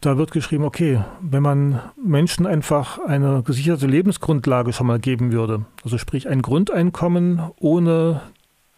Da 0.00 0.16
wird 0.16 0.30
geschrieben, 0.30 0.64
okay, 0.64 1.00
wenn 1.20 1.42
man 1.42 1.80
Menschen 1.96 2.46
einfach 2.46 3.00
eine 3.00 3.42
gesicherte 3.44 3.86
Lebensgrundlage 3.86 4.72
schon 4.72 4.86
mal 4.86 5.00
geben 5.00 5.32
würde, 5.32 5.64
also 5.82 5.98
sprich 5.98 6.28
ein 6.28 6.42
Grundeinkommen 6.42 7.50
ohne 7.58 8.20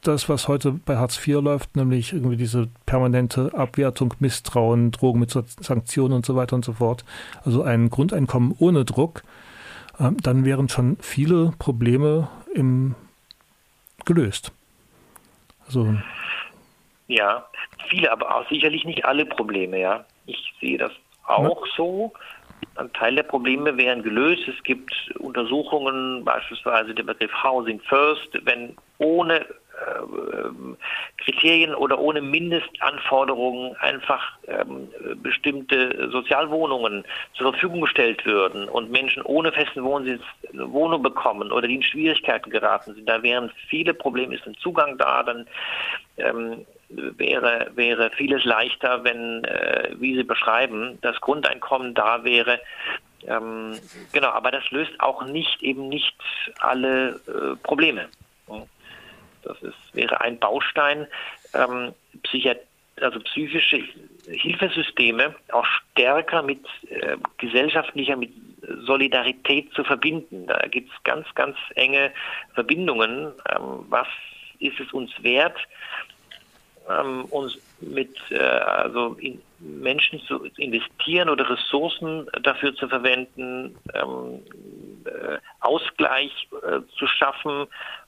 das, 0.06 0.28
was 0.28 0.48
heute 0.48 0.72
bei 0.72 0.96
Hartz 0.96 1.16
IV 1.18 1.40
läuft, 1.40 1.76
nämlich 1.76 2.12
irgendwie 2.12 2.36
diese 2.36 2.68
permanente 2.86 3.52
Abwertung, 3.54 4.14
Misstrauen, 4.18 4.90
Drogen 4.92 5.20
mit 5.20 5.30
Sanktionen 5.30 6.14
und 6.14 6.26
so 6.26 6.36
weiter 6.36 6.56
und 6.56 6.64
so 6.64 6.74
fort. 6.74 7.04
Also 7.44 7.62
ein 7.62 7.90
Grundeinkommen 7.90 8.54
ohne 8.58 8.84
Druck, 8.84 9.22
ähm, 9.98 10.16
dann 10.22 10.44
wären 10.44 10.68
schon 10.68 10.96
viele 11.00 11.52
Probleme 11.58 12.28
im, 12.54 12.94
gelöst. 14.04 14.52
Also, 15.66 15.94
ja, 17.08 17.44
viele, 17.88 18.12
aber 18.12 18.34
auch 18.34 18.48
sicherlich 18.48 18.84
nicht 18.84 19.04
alle 19.04 19.26
Probleme, 19.26 19.80
ja. 19.80 20.04
Ich 20.26 20.54
sehe 20.60 20.78
das 20.78 20.92
auch 21.26 21.66
ja. 21.66 21.72
so. 21.76 22.12
Ein 22.76 22.92
Teil 22.92 23.14
der 23.14 23.22
Probleme 23.22 23.76
wären 23.76 24.02
gelöst. 24.02 24.46
Es 24.48 24.62
gibt 24.62 24.92
Untersuchungen, 25.18 26.24
beispielsweise 26.24 26.94
der 26.94 27.04
Begriff 27.04 27.32
Housing 27.42 27.80
First, 27.80 28.28
wenn 28.44 28.76
ohne 28.98 29.46
Kriterien 31.18 31.74
oder 31.74 31.98
ohne 31.98 32.20
Mindestanforderungen 32.20 33.76
einfach 33.76 34.22
ähm, 34.46 34.88
bestimmte 35.22 36.10
Sozialwohnungen 36.10 37.04
zur 37.34 37.52
Verfügung 37.52 37.82
gestellt 37.82 38.24
würden 38.24 38.68
und 38.68 38.90
Menschen 38.90 39.22
ohne 39.22 39.52
festen 39.52 39.84
Wohnsitz 39.84 40.22
eine 40.52 40.70
Wohnung 40.72 41.02
bekommen 41.02 41.52
oder 41.52 41.68
die 41.68 41.76
in 41.76 41.82
Schwierigkeiten 41.82 42.50
geraten 42.50 42.94
sind, 42.94 43.08
da 43.08 43.22
wären 43.22 43.50
viele 43.68 43.94
Probleme, 43.94 44.34
ist 44.34 44.46
ein 44.46 44.56
Zugang 44.56 44.98
da, 44.98 45.22
dann 45.22 45.46
ähm, 46.18 46.66
wäre, 46.88 47.70
wäre 47.74 48.10
vieles 48.10 48.44
leichter, 48.44 49.04
wenn, 49.04 49.44
äh, 49.44 49.90
wie 49.98 50.14
Sie 50.14 50.24
beschreiben, 50.24 50.98
das 51.02 51.20
Grundeinkommen 51.20 51.94
da 51.94 52.24
wäre. 52.24 52.60
Ähm, 53.26 53.78
genau, 54.12 54.28
aber 54.28 54.50
das 54.50 54.70
löst 54.70 54.92
auch 55.00 55.24
nicht 55.24 55.62
eben 55.62 55.88
nicht 55.88 56.16
alle 56.60 57.20
äh, 57.26 57.56
Probleme. 57.62 58.08
Das 59.46 59.62
ist, 59.62 59.94
wäre 59.94 60.20
ein 60.20 60.38
Baustein, 60.38 61.06
ähm, 61.54 61.94
Psychiat 62.24 62.58
also 63.00 63.20
psychische 63.20 63.82
Hilfesysteme 64.26 65.34
auch 65.52 65.66
stärker 65.66 66.42
mit 66.42 66.64
äh, 66.88 67.16
gesellschaftlicher, 67.38 68.16
mit 68.16 68.32
Solidarität 68.86 69.72
zu 69.74 69.84
verbinden. 69.84 70.46
Da 70.46 70.66
gibt 70.68 70.90
es 70.90 71.02
ganz, 71.04 71.26
ganz 71.34 71.56
enge 71.74 72.12
Verbindungen. 72.54 73.32
Ähm, 73.50 73.84
was 73.88 74.08
ist 74.58 74.80
es 74.80 74.92
uns 74.92 75.10
wert, 75.22 75.56
ähm, 76.88 77.26
uns 77.26 77.58
mit 77.80 78.16
äh, 78.30 78.38
also 78.38 79.14
in 79.20 79.40
Menschen 79.58 80.20
zu 80.22 80.44
investieren 80.56 81.28
oder 81.28 81.48
Ressourcen 81.50 82.26
dafür 82.42 82.74
zu 82.74 82.88
verwenden, 82.88 83.76
ähm, 83.94 84.42
äh, 85.04 85.38
Ausgleich 85.60 86.48
äh, 86.62 86.80
zu 86.98 87.06
schaffen 87.06 87.66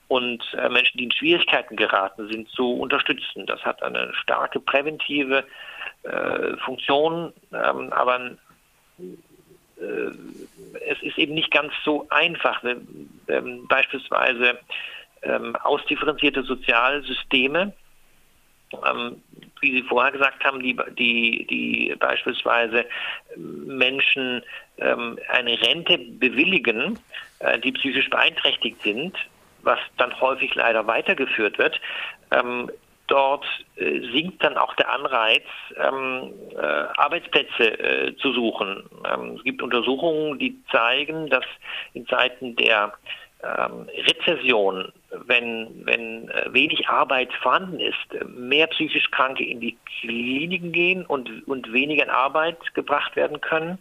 und 0.08 0.42
äh, 0.54 0.68
Menschen, 0.68 0.98
die 0.98 1.04
in 1.04 1.12
Schwierigkeiten 1.12 1.76
geraten 1.76 2.28
sind, 2.28 2.48
zu 2.50 2.72
unterstützen. 2.72 3.46
Das 3.46 3.62
hat 3.64 3.82
eine 3.82 4.12
starke 4.14 4.58
präventive 4.58 5.44
äh, 6.02 6.56
Funktion, 6.64 7.32
ähm, 7.52 7.92
aber 7.92 8.30
äh, 8.98 10.10
es 10.86 11.02
ist 11.02 11.18
eben 11.18 11.34
nicht 11.34 11.50
ganz 11.50 11.72
so 11.84 12.06
einfach. 12.08 12.64
Ähm, 12.64 13.66
beispielsweise 13.68 14.58
ähm, 15.22 15.54
ausdifferenzierte 15.56 16.42
Sozialsysteme, 16.42 17.74
ähm, 18.72 19.22
wie 19.60 19.72
Sie 19.72 19.82
vorher 19.82 20.12
gesagt 20.12 20.44
haben, 20.44 20.62
die, 20.62 20.76
die, 20.98 21.46
die 21.46 21.94
beispielsweise 21.98 22.86
Menschen 23.36 24.42
ähm, 24.78 25.18
eine 25.28 25.60
Rente 25.60 25.98
bewilligen, 25.98 26.98
äh, 27.40 27.58
die 27.58 27.72
psychisch 27.72 28.08
beeinträchtigt 28.08 28.80
sind, 28.82 29.16
was 29.68 29.78
dann 29.98 30.18
häufig 30.20 30.54
leider 30.54 30.86
weitergeführt 30.86 31.58
wird, 31.58 31.78
ähm, 32.30 32.70
dort 33.06 33.44
äh, 33.76 34.00
sinkt 34.12 34.42
dann 34.42 34.56
auch 34.56 34.74
der 34.76 34.90
Anreiz, 34.90 35.44
ähm, 35.76 36.32
äh, 36.56 36.58
Arbeitsplätze 36.96 37.78
äh, 37.78 38.16
zu 38.16 38.32
suchen. 38.32 38.82
Ähm, 39.04 39.36
es 39.36 39.44
gibt 39.44 39.62
Untersuchungen, 39.62 40.38
die 40.38 40.58
zeigen, 40.72 41.28
dass 41.28 41.44
in 41.92 42.06
Zeiten 42.06 42.56
der 42.56 42.94
ähm, 43.42 43.88
Rezession, 44.06 44.90
wenn, 45.10 45.84
wenn 45.84 46.28
äh, 46.30 46.46
wenig 46.52 46.88
Arbeit 46.88 47.32
vorhanden 47.42 47.78
ist, 47.78 48.26
mehr 48.26 48.66
psychisch 48.68 49.10
Kranke 49.10 49.44
in 49.44 49.60
die 49.60 49.76
Kliniken 50.00 50.72
gehen 50.72 51.04
und, 51.06 51.46
und 51.46 51.72
weniger 51.72 52.04
in 52.04 52.10
Arbeit 52.10 52.58
gebracht 52.74 53.16
werden 53.16 53.40
können. 53.40 53.78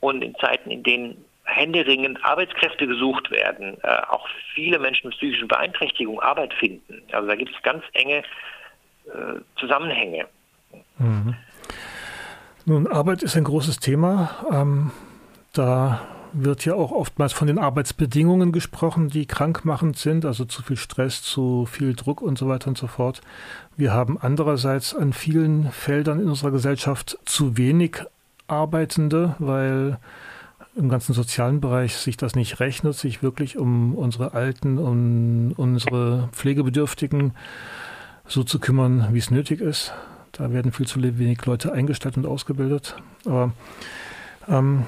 Und 0.00 0.22
in 0.22 0.34
Zeiten, 0.36 0.70
in 0.70 0.82
denen 0.82 1.24
händeringend 1.54 2.24
Arbeitskräfte 2.24 2.86
gesucht 2.86 3.30
werden, 3.30 3.78
äh, 3.82 3.88
auch 4.08 4.26
viele 4.54 4.78
Menschen 4.78 5.08
mit 5.08 5.16
psychischen 5.16 5.48
Beeinträchtigungen 5.48 6.20
Arbeit 6.20 6.52
finden. 6.54 7.02
Also 7.12 7.28
da 7.28 7.34
gibt 7.36 7.54
es 7.54 7.62
ganz 7.62 7.82
enge 7.92 8.18
äh, 8.18 9.40
Zusammenhänge. 9.56 10.26
Mhm. 10.98 11.36
Nun, 12.66 12.86
Arbeit 12.86 13.22
ist 13.22 13.36
ein 13.36 13.44
großes 13.44 13.78
Thema. 13.78 14.46
Ähm, 14.50 14.90
da 15.52 16.00
wird 16.32 16.64
ja 16.64 16.74
auch 16.74 16.90
oftmals 16.90 17.32
von 17.32 17.46
den 17.46 17.58
Arbeitsbedingungen 17.58 18.52
gesprochen, 18.52 19.08
die 19.08 19.26
krankmachend 19.26 19.96
sind, 19.96 20.24
also 20.24 20.44
zu 20.44 20.62
viel 20.62 20.76
Stress, 20.76 21.22
zu 21.22 21.66
viel 21.66 21.94
Druck 21.94 22.20
und 22.20 22.38
so 22.38 22.48
weiter 22.48 22.68
und 22.68 22.78
so 22.78 22.86
fort. 22.86 23.20
Wir 23.76 23.92
haben 23.92 24.18
andererseits 24.20 24.94
an 24.94 25.12
vielen 25.12 25.70
Feldern 25.70 26.20
in 26.20 26.28
unserer 26.28 26.50
Gesellschaft 26.50 27.18
zu 27.24 27.56
wenig 27.56 27.98
Arbeitende, 28.48 29.36
weil 29.38 29.98
im 30.76 30.88
ganzen 30.88 31.12
sozialen 31.12 31.60
Bereich 31.60 31.96
sich 31.96 32.16
das 32.16 32.34
nicht 32.34 32.60
rechnet, 32.60 32.94
sich 32.94 33.22
wirklich 33.22 33.58
um 33.58 33.94
unsere 33.94 34.34
Alten, 34.34 34.78
um 34.78 35.52
unsere 35.56 36.28
Pflegebedürftigen 36.32 37.32
so 38.26 38.42
zu 38.42 38.58
kümmern, 38.58 39.08
wie 39.12 39.18
es 39.18 39.30
nötig 39.30 39.60
ist. 39.60 39.92
Da 40.32 40.52
werden 40.52 40.72
viel 40.72 40.86
zu 40.86 41.00
wenig 41.00 41.44
Leute 41.46 41.72
eingestellt 41.72 42.16
und 42.16 42.26
ausgebildet. 42.26 42.96
Aber 43.24 43.52
ähm, 44.48 44.84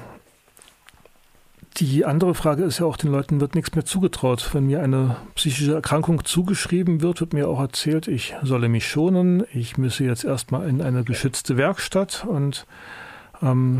die 1.77 2.05
andere 2.05 2.33
Frage 2.33 2.63
ist 2.63 2.79
ja 2.79 2.85
auch, 2.85 2.97
den 2.97 3.11
Leuten 3.11 3.39
wird 3.39 3.55
nichts 3.55 3.73
mehr 3.75 3.85
zugetraut. 3.85 4.49
Wenn 4.53 4.65
mir 4.65 4.81
eine 4.81 5.15
psychische 5.35 5.75
Erkrankung 5.75 6.25
zugeschrieben 6.25 7.01
wird, 7.01 7.21
wird 7.21 7.33
mir 7.33 7.47
auch 7.47 7.59
erzählt, 7.59 8.07
ich 8.07 8.35
solle 8.41 8.67
mich 8.67 8.87
schonen, 8.87 9.45
ich 9.53 9.77
müsse 9.77 10.03
jetzt 10.03 10.23
erstmal 10.23 10.67
in 10.67 10.81
eine 10.81 11.03
geschützte 11.03 11.55
Werkstatt 11.55 12.25
und 12.27 12.65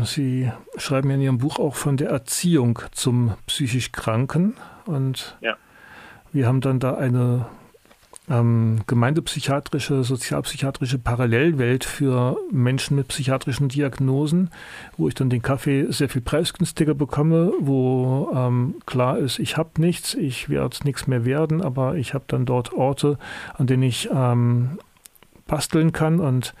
Sie 0.04 0.50
schreiben 0.76 1.10
in 1.10 1.20
Ihrem 1.20 1.38
Buch 1.38 1.58
auch 1.58 1.74
von 1.74 1.96
der 1.96 2.10
Erziehung 2.10 2.78
zum 2.92 3.34
psychisch 3.46 3.90
Kranken 3.90 4.54
und 4.86 5.36
ja. 5.40 5.56
wir 6.32 6.46
haben 6.46 6.60
dann 6.60 6.78
da 6.78 6.94
eine 6.94 7.46
ähm, 8.30 8.80
gemeindepsychiatrische, 8.86 10.04
sozialpsychiatrische 10.04 10.98
Parallelwelt 10.98 11.84
für 11.84 12.36
Menschen 12.50 12.96
mit 12.96 13.08
psychiatrischen 13.08 13.68
Diagnosen, 13.68 14.50
wo 14.96 15.08
ich 15.08 15.14
dann 15.14 15.30
den 15.30 15.42
Kaffee 15.42 15.86
sehr 15.90 16.08
viel 16.08 16.22
preisgünstiger 16.22 16.94
bekomme, 16.94 17.52
wo 17.60 18.30
ähm, 18.34 18.76
klar 18.86 19.18
ist, 19.18 19.38
ich 19.38 19.56
habe 19.56 19.80
nichts, 19.80 20.14
ich 20.14 20.48
werde 20.48 20.76
nichts 20.84 21.06
mehr 21.06 21.24
werden, 21.24 21.62
aber 21.62 21.96
ich 21.96 22.14
habe 22.14 22.24
dann 22.28 22.46
dort 22.46 22.72
Orte, 22.72 23.18
an 23.54 23.66
denen 23.66 23.82
ich 23.82 24.08
ähm, 24.12 24.78
basteln 25.46 25.92
kann 25.92 26.20
und 26.20 26.54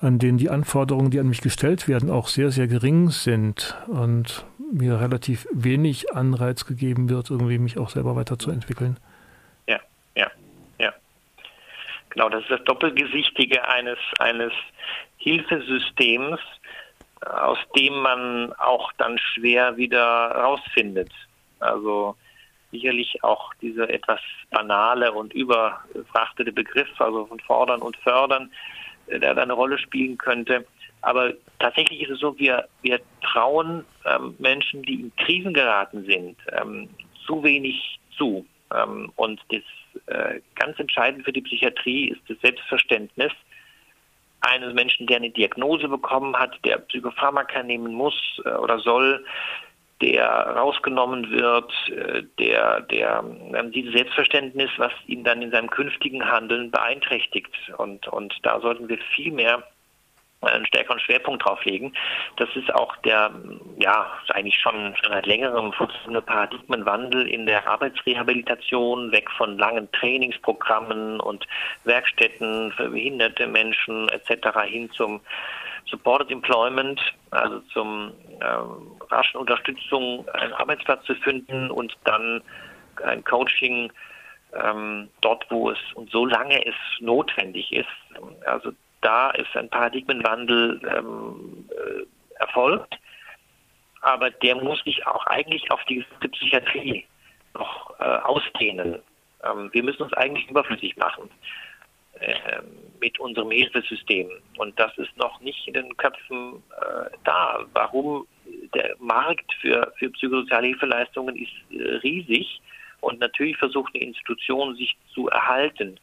an 0.00 0.18
denen 0.18 0.38
die 0.38 0.50
Anforderungen, 0.50 1.10
die 1.10 1.20
an 1.20 1.28
mich 1.28 1.42
gestellt 1.42 1.86
werden, 1.86 2.10
auch 2.10 2.28
sehr, 2.28 2.50
sehr 2.50 2.66
gering 2.66 3.10
sind 3.10 3.76
und 3.86 4.44
mir 4.72 5.00
relativ 5.00 5.46
wenig 5.52 6.14
Anreiz 6.14 6.64
gegeben 6.64 7.10
wird, 7.10 7.30
irgendwie 7.30 7.58
mich 7.58 7.78
auch 7.78 7.90
selber 7.90 8.16
weiterzuentwickeln. 8.16 8.98
Ja, 9.66 9.80
ja, 10.14 10.30
ja. 10.78 10.92
Genau, 12.10 12.28
das 12.28 12.42
ist 12.42 12.50
das 12.50 12.64
Doppelgesichtige 12.64 13.66
eines, 13.68 13.98
eines 14.18 14.52
Hilfesystems, 15.18 16.40
aus 17.20 17.58
dem 17.76 17.94
man 18.00 18.52
auch 18.54 18.92
dann 18.92 19.18
schwer 19.18 19.76
wieder 19.76 20.00
rausfindet. 20.02 21.12
Also 21.58 22.16
sicherlich 22.70 23.22
auch 23.22 23.52
diese 23.60 23.88
etwas 23.88 24.20
banale 24.50 25.12
und 25.12 25.34
überfrachtete 25.34 26.52
Begriff, 26.52 26.88
also 26.98 27.26
von 27.26 27.40
fordern 27.40 27.82
und 27.82 27.96
fördern, 27.98 28.50
der 29.18 29.34
da 29.34 29.42
eine 29.42 29.52
Rolle 29.52 29.78
spielen 29.78 30.18
könnte. 30.18 30.66
Aber 31.02 31.32
tatsächlich 31.58 32.02
ist 32.02 32.10
es 32.10 32.20
so, 32.20 32.38
wir, 32.38 32.68
wir 32.82 33.00
trauen 33.22 33.84
ähm, 34.04 34.34
Menschen, 34.38 34.82
die 34.82 35.00
in 35.00 35.12
Krisen 35.16 35.54
geraten 35.54 36.04
sind, 36.04 36.36
ähm, 36.52 36.88
zu 37.26 37.42
wenig 37.42 37.98
zu. 38.16 38.46
Ähm, 38.74 39.12
und 39.16 39.40
das 39.48 39.62
äh, 40.06 40.40
ganz 40.54 40.78
entscheidend 40.78 41.24
für 41.24 41.32
die 41.32 41.42
Psychiatrie 41.42 42.08
ist 42.08 42.20
das 42.28 42.38
Selbstverständnis 42.40 43.32
eines 44.42 44.74
Menschen, 44.74 45.06
der 45.06 45.18
eine 45.18 45.30
Diagnose 45.30 45.88
bekommen 45.88 46.36
hat, 46.36 46.58
der 46.64 46.78
Psychopharmaka 46.78 47.62
nehmen 47.62 47.92
muss 47.92 48.14
äh, 48.44 48.50
oder 48.50 48.78
soll, 48.78 49.24
der 50.00 50.26
rausgenommen 50.28 51.30
wird, 51.30 51.72
äh, 51.88 52.22
der, 52.38 52.80
der 52.82 53.24
ähm, 53.54 53.72
dieses 53.72 53.92
Selbstverständnis, 53.92 54.70
was 54.78 54.92
ihn 55.06 55.24
dann 55.24 55.42
in 55.42 55.50
seinem 55.50 55.70
künftigen 55.70 56.24
Handeln 56.30 56.70
beeinträchtigt. 56.70 57.54
Und, 57.76 58.08
und 58.08 58.34
da 58.42 58.60
sollten 58.60 58.88
wir 58.88 58.98
viel 59.14 59.32
mehr 59.32 59.62
einen 60.42 60.66
stärkeren 60.66 61.00
Schwerpunkt 61.00 61.44
drauf 61.44 61.62
legen. 61.64 61.92
Das 62.36 62.48
ist 62.54 62.72
auch 62.74 62.96
der, 62.98 63.30
ja, 63.78 64.10
eigentlich 64.30 64.58
schon, 64.58 64.96
schon 64.96 65.12
seit 65.12 65.26
längerem 65.26 65.72
funktionierende 65.72 66.22
Paradigmenwandel 66.22 67.28
in 67.28 67.46
der 67.46 67.68
Arbeitsrehabilitation, 67.68 69.12
weg 69.12 69.30
von 69.36 69.58
langen 69.58 69.90
Trainingsprogrammen 69.92 71.20
und 71.20 71.46
Werkstätten 71.84 72.72
für 72.72 72.88
behinderte 72.88 73.46
Menschen 73.46 74.08
etc. 74.08 74.60
hin 74.66 74.90
zum 74.92 75.20
Supported 75.90 76.30
Employment, 76.30 77.00
also 77.30 77.60
zum 77.72 78.12
ähm, 78.40 78.92
raschen 79.10 79.38
Unterstützung, 79.38 80.28
einen 80.30 80.52
Arbeitsplatz 80.52 81.04
zu 81.04 81.14
finden 81.16 81.70
und 81.70 81.96
dann 82.04 82.42
ein 83.04 83.24
Coaching 83.24 83.92
ähm, 84.52 85.08
dort, 85.20 85.46
wo 85.50 85.70
es 85.70 85.78
und 85.94 86.10
so 86.10 86.26
lange 86.26 86.64
es 86.66 86.74
notwendig 87.00 87.72
ist. 87.72 87.88
Also 88.46 88.72
da 89.00 89.30
ist 89.30 89.54
ein 89.56 89.68
Paradigmenwandel 89.68 90.80
ähm, 90.96 91.68
äh, 91.70 92.40
erfolgt, 92.40 92.98
aber 94.02 94.30
der 94.30 94.56
muss 94.56 94.82
sich 94.84 95.06
auch 95.06 95.26
eigentlich 95.26 95.70
auf 95.70 95.82
die 95.84 96.04
Psychiatrie 96.32 97.06
noch 97.54 97.98
äh, 97.98 98.04
ausdehnen. 98.04 99.00
Ähm, 99.44 99.70
wir 99.72 99.82
müssen 99.82 100.02
uns 100.02 100.12
eigentlich 100.14 100.48
überflüssig 100.48 100.96
machen 100.96 101.30
äh, 102.20 102.34
mit 103.00 103.18
unserem 103.18 103.50
Hilfesystem. 103.50 104.28
Und 104.58 104.78
das 104.78 104.96
ist 104.98 105.16
noch 105.16 105.40
nicht 105.40 105.66
in 105.66 105.74
den 105.74 105.96
Köpfen 105.96 106.62
äh, 106.80 107.10
da. 107.24 107.64
Warum 107.72 108.26
der 108.74 108.94
Markt 108.98 109.52
für, 109.60 109.92
für 109.98 110.10
psychosoziale 110.10 110.68
Hilfeleistungen 110.68 111.36
ist 111.36 111.52
äh, 111.70 111.96
riesig 111.96 112.60
und 113.00 113.20
natürlich 113.20 113.56
versucht 113.56 113.94
eine 113.94 114.04
Institution 114.04 114.76
sich 114.76 114.96
zu 115.14 115.28
erhalten. 115.28 115.98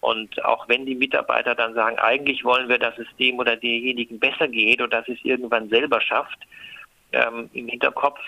Und 0.00 0.44
auch 0.44 0.68
wenn 0.68 0.84
die 0.84 0.94
Mitarbeiter 0.94 1.54
dann 1.54 1.74
sagen, 1.74 1.96
eigentlich 1.98 2.44
wollen 2.44 2.68
wir, 2.68 2.78
dass 2.78 2.98
es 2.98 3.06
dem 3.18 3.38
oder 3.38 3.56
derjenigen 3.56 4.18
besser 4.18 4.48
geht 4.48 4.82
und 4.82 4.92
dass 4.92 5.08
es 5.08 5.18
irgendwann 5.22 5.68
selber 5.68 6.00
schafft, 6.00 6.38
ähm, 7.12 7.48
im 7.52 7.68
Hinterkopf, 7.68 8.18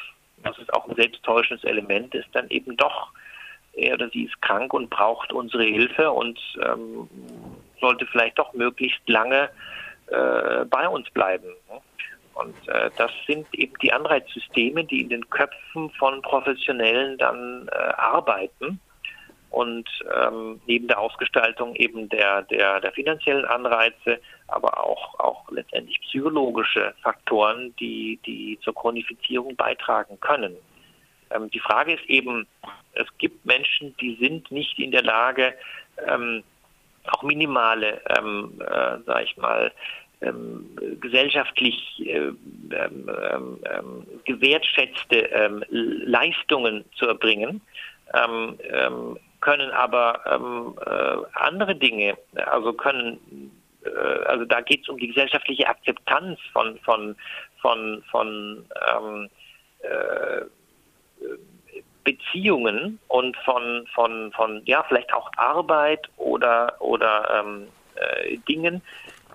das 0.44 0.57
ist 0.59 0.72
auch 0.72 0.88
ein 0.88 0.94
selbsttäuschendes 0.94 1.64
Element, 1.64 2.14
ist 2.14 2.28
dann 2.33 2.48
eben 2.50 2.76
doch, 2.76 3.12
er 3.76 3.94
oder 3.94 4.08
sie 4.10 4.24
ist 4.24 4.40
krank 4.42 4.72
und 4.72 4.90
braucht 4.90 5.32
unsere 5.32 5.64
Hilfe 5.64 6.10
und 6.10 6.38
ähm, 6.62 7.08
sollte 7.80 8.06
vielleicht 8.06 8.38
doch 8.38 8.52
möglichst 8.54 9.00
lange 9.08 9.50
äh, 10.06 10.64
bei 10.66 10.88
uns 10.88 11.10
bleiben. 11.10 11.48
Und 12.34 12.68
äh, 12.68 12.90
das 12.96 13.10
sind 13.26 13.46
eben 13.52 13.74
die 13.80 13.92
Anreizsysteme, 13.92 14.84
die 14.84 15.02
in 15.02 15.08
den 15.08 15.28
Köpfen 15.30 15.90
von 15.90 16.20
Professionellen 16.22 17.16
dann 17.18 17.68
äh, 17.68 17.92
arbeiten 17.96 18.80
und 19.54 19.88
ähm, 20.12 20.60
neben 20.66 20.88
der 20.88 20.98
Ausgestaltung 20.98 21.76
eben 21.76 22.08
der, 22.08 22.42
der, 22.42 22.80
der 22.80 22.90
finanziellen 22.90 23.44
Anreize, 23.44 24.20
aber 24.48 24.82
auch, 24.82 25.18
auch 25.20 25.48
letztendlich 25.52 26.00
psychologische 26.00 26.92
Faktoren, 27.02 27.72
die, 27.78 28.18
die 28.26 28.58
zur 28.64 28.74
Chronifizierung 28.74 29.54
beitragen 29.54 30.18
können. 30.20 30.56
Ähm, 31.30 31.50
die 31.50 31.60
Frage 31.60 31.94
ist 31.94 32.04
eben, 32.06 32.46
es 32.94 33.06
gibt 33.18 33.44
Menschen, 33.44 33.96
die 34.00 34.16
sind 34.20 34.50
nicht 34.50 34.78
in 34.78 34.90
der 34.90 35.02
Lage, 35.02 35.54
ähm, 36.06 36.42
auch 37.06 37.22
minimale, 37.22 38.00
ähm, 38.16 38.60
äh, 38.60 38.98
sag 39.04 39.24
ich 39.24 39.37
mal, 39.37 39.72
ähm, 40.20 40.70
gesellschaftlich 41.00 42.02
äh, 42.06 42.18
ähm, 42.18 42.38
ähm, 42.70 44.06
gewertschätzte 44.24 45.60
Leistungen 45.70 46.84
zu 46.96 47.06
erbringen. 47.06 47.60
Können 49.44 49.70
aber 49.72 50.22
äh, 50.24 51.38
andere 51.38 51.76
Dinge, 51.76 52.16
also 52.46 52.72
können, 52.72 53.50
äh, 53.84 53.90
also 54.24 54.46
da 54.46 54.62
geht 54.62 54.80
es 54.82 54.88
um 54.88 54.98
die 54.98 55.08
gesellschaftliche 55.08 55.68
Akzeptanz 55.68 56.38
von 56.54 56.78
von 56.78 57.14
von 57.60 58.02
von 58.10 58.64
ähm, 58.90 59.28
äh, 59.80 60.46
Beziehungen 62.04 62.98
und 63.08 63.36
von 63.38 63.86
von 63.94 64.32
von 64.32 64.62
ja 64.66 64.82
vielleicht 64.84 65.12
auch 65.12 65.30
Arbeit 65.36 66.08
oder 66.16 66.76
oder 66.80 67.40
ähm, 67.40 67.66
äh, 67.96 68.36
Dingen, 68.48 68.82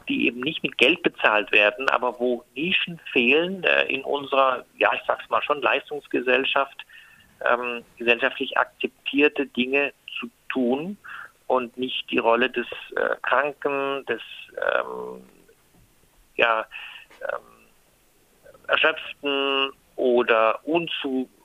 die 0.07 0.27
eben 0.27 0.41
nicht 0.41 0.63
mit 0.63 0.77
Geld 0.77 1.01
bezahlt 1.03 1.51
werden, 1.51 1.89
aber 1.89 2.19
wo 2.19 2.43
Nischen 2.55 2.99
fehlen 3.11 3.63
äh, 3.63 3.85
in 3.85 4.03
unserer, 4.03 4.65
ja 4.77 4.91
ich 4.93 5.01
sag's 5.07 5.29
mal 5.29 5.41
schon 5.41 5.61
Leistungsgesellschaft, 5.61 6.85
ähm, 7.49 7.83
gesellschaftlich 7.97 8.57
akzeptierte 8.57 9.45
Dinge 9.47 9.93
zu 10.19 10.29
tun 10.49 10.97
und 11.47 11.77
nicht 11.77 12.09
die 12.11 12.19
Rolle 12.19 12.49
des 12.49 12.67
äh, 12.95 13.15
Kranken, 13.23 14.05
des 14.05 14.21
ähm, 14.57 15.23
ja, 16.35 16.65
ähm, 17.21 18.67
Erschöpften 18.67 19.71
oder 19.95 20.59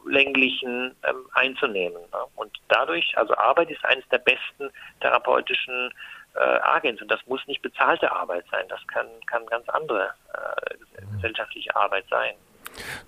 Unzulänglichen 0.04 0.94
ähm, 1.08 1.16
einzunehmen. 1.32 2.00
Ne? 2.12 2.18
Und 2.36 2.52
dadurch, 2.68 3.16
also 3.16 3.36
Arbeit 3.36 3.70
ist 3.70 3.84
eines 3.84 4.04
der 4.10 4.18
besten 4.18 4.70
therapeutischen 5.00 5.90
äh, 6.34 6.38
Agens 6.38 7.00
und 7.00 7.10
das 7.10 7.20
muss 7.26 7.40
nicht 7.46 7.62
bezahlte 7.62 8.10
Arbeit 8.10 8.44
sein, 8.50 8.64
das 8.68 8.80
kann, 8.88 9.06
kann 9.26 9.46
ganz 9.46 9.68
andere 9.68 10.10
äh, 10.32 11.14
gesellschaftliche 11.14 11.74
Arbeit 11.76 12.04
sein. 12.10 12.34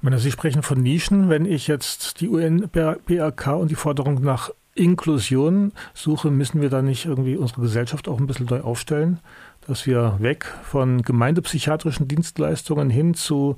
Meine, 0.01 0.19
Sie 0.19 0.31
sprechen 0.31 0.63
von 0.63 0.81
Nischen. 0.81 1.29
Wenn 1.29 1.45
ich 1.45 1.67
jetzt 1.67 2.21
die 2.21 2.29
UN-BRK 2.29 3.55
und 3.55 3.71
die 3.71 3.75
Forderung 3.75 4.23
nach 4.23 4.51
Inklusion 4.75 5.73
suche, 5.93 6.31
müssen 6.31 6.61
wir 6.61 6.71
da 6.71 6.83
nicht 6.83 7.07
irgendwie 7.07 7.37
unsere 7.37 7.63
Gesellschaft 7.63 8.09
auch 8.09 8.19
ein 8.19 8.27
bisschen 8.27 8.47
neu 8.47 8.61
aufstellen, 8.61 9.19
dass 9.67 9.87
wir 9.87 10.17
weg 10.21 10.45
von 10.63 11.03
gemeindepsychiatrischen 11.03 12.09
Dienstleistungen 12.09 12.91
hin 12.91 13.15
zu 13.15 13.57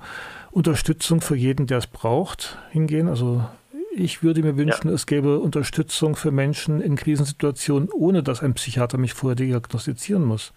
Unterstützung 0.51 1.21
für 1.21 1.37
jeden, 1.37 1.67
der 1.67 1.79
es 1.79 1.87
braucht, 1.87 2.59
hingehen? 2.71 3.09
Also 3.09 3.45
ich 3.95 4.23
würde 4.23 4.43
mir 4.43 4.57
wünschen, 4.57 4.89
ja. 4.89 4.95
es 4.95 5.07
gäbe 5.07 5.39
Unterstützung 5.39 6.17
für 6.17 6.31
Menschen 6.31 6.81
in 6.81 6.97
Krisensituationen, 6.97 7.89
ohne 7.91 8.23
dass 8.23 8.43
ein 8.43 8.55
Psychiater 8.55 8.99
mich 8.99 9.15
vorher 9.15 9.37
diagnostizieren 9.37 10.25
muss. 10.25 10.53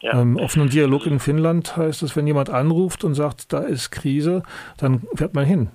Ja. 0.00 0.20
Ähm, 0.20 0.36
offenen 0.36 0.68
Dialog 0.68 1.06
in 1.06 1.18
Finnland 1.18 1.76
heißt 1.76 2.02
es, 2.02 2.14
wenn 2.14 2.26
jemand 2.26 2.50
anruft 2.50 3.04
und 3.04 3.14
sagt, 3.14 3.52
da 3.52 3.60
ist 3.60 3.90
Krise, 3.90 4.42
dann 4.76 5.02
fährt 5.14 5.34
man 5.34 5.46
hin 5.46 5.68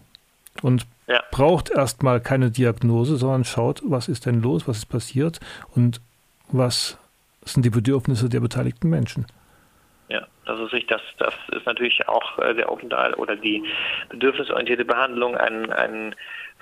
und 0.62 0.86
ja. 1.08 1.24
braucht 1.32 1.72
erstmal 1.72 2.22
keine 2.22 2.52
Diagnose, 2.52 3.18
sondern 3.18 3.44
schaut, 3.44 3.82
was 3.84 4.08
ist 4.08 4.28
denn 4.28 4.42
los, 4.42 4.68
was 4.68 4.78
ist 4.78 4.86
passiert 4.86 5.40
und 5.76 6.00
was 6.52 6.99
sind 7.54 7.66
die 7.66 7.70
Bedürfnisse 7.70 8.30
der 8.30 8.40
beteiligten 8.40 8.90
Menschen. 8.90 9.26
Ja, 10.10 10.26
das 10.46 10.60
ist, 10.60 10.92
das, 10.92 11.02
das 11.18 11.34
ist 11.52 11.66
natürlich 11.66 12.08
auch 12.08 12.40
äh, 12.40 12.54
der 12.56 12.70
Aufenthalt 12.70 13.18
oder 13.18 13.36
die 13.36 13.64
bedürfnisorientierte 14.10 14.86
Behandlung 14.86 15.36
ein, 15.36 15.72
ein 15.72 16.16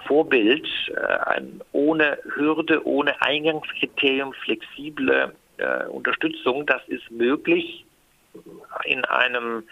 Vorbild, 0.06 0.68
äh, 0.90 1.00
ein 1.30 1.62
ohne 1.72 2.18
Hürde, 2.36 2.86
ohne 2.86 3.22
Eingangskriterium 3.22 4.34
flexible 4.34 5.34
äh, 5.58 5.86
Unterstützung, 5.86 6.66
das 6.66 6.82
ist 6.88 7.10
möglich 7.10 7.86
in 8.86 9.04
einem 9.06 9.64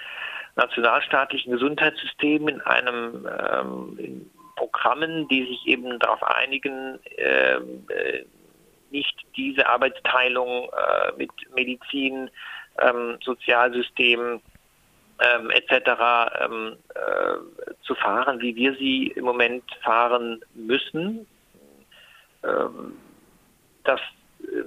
nationalstaatlichen 0.56 1.51
Gesundheitssystem, 1.51 2.47
in 2.47 2.62
einem 2.62 3.28
ähm, 3.28 3.97
in 3.99 4.32
Programmen, 4.56 5.28
die 5.28 5.45
sich 5.45 5.67
eben 5.67 5.99
darauf 5.99 6.24
einigen, 6.24 6.97
ähm, 7.18 7.86
äh, 7.89 8.24
nicht 8.95 9.25
diese 9.35 9.67
Arbeitsteilung 9.67 10.69
äh, 10.69 11.11
mit 11.17 11.31
Medizin, 11.53 12.29
ähm, 12.79 13.17
Sozialsystem 13.23 14.41
ähm, 15.19 15.49
etc. 15.49 15.71
Ähm, 16.41 16.77
äh, 16.93 17.73
zu 17.83 17.95
fahren, 17.95 18.41
wie 18.41 18.55
wir 18.55 18.75
sie 18.75 19.07
im 19.15 19.25
Moment 19.25 19.63
fahren 19.83 20.41
müssen. 20.53 21.27
Ähm, 22.43 22.97
das 23.83 23.99
äh, 24.41 24.63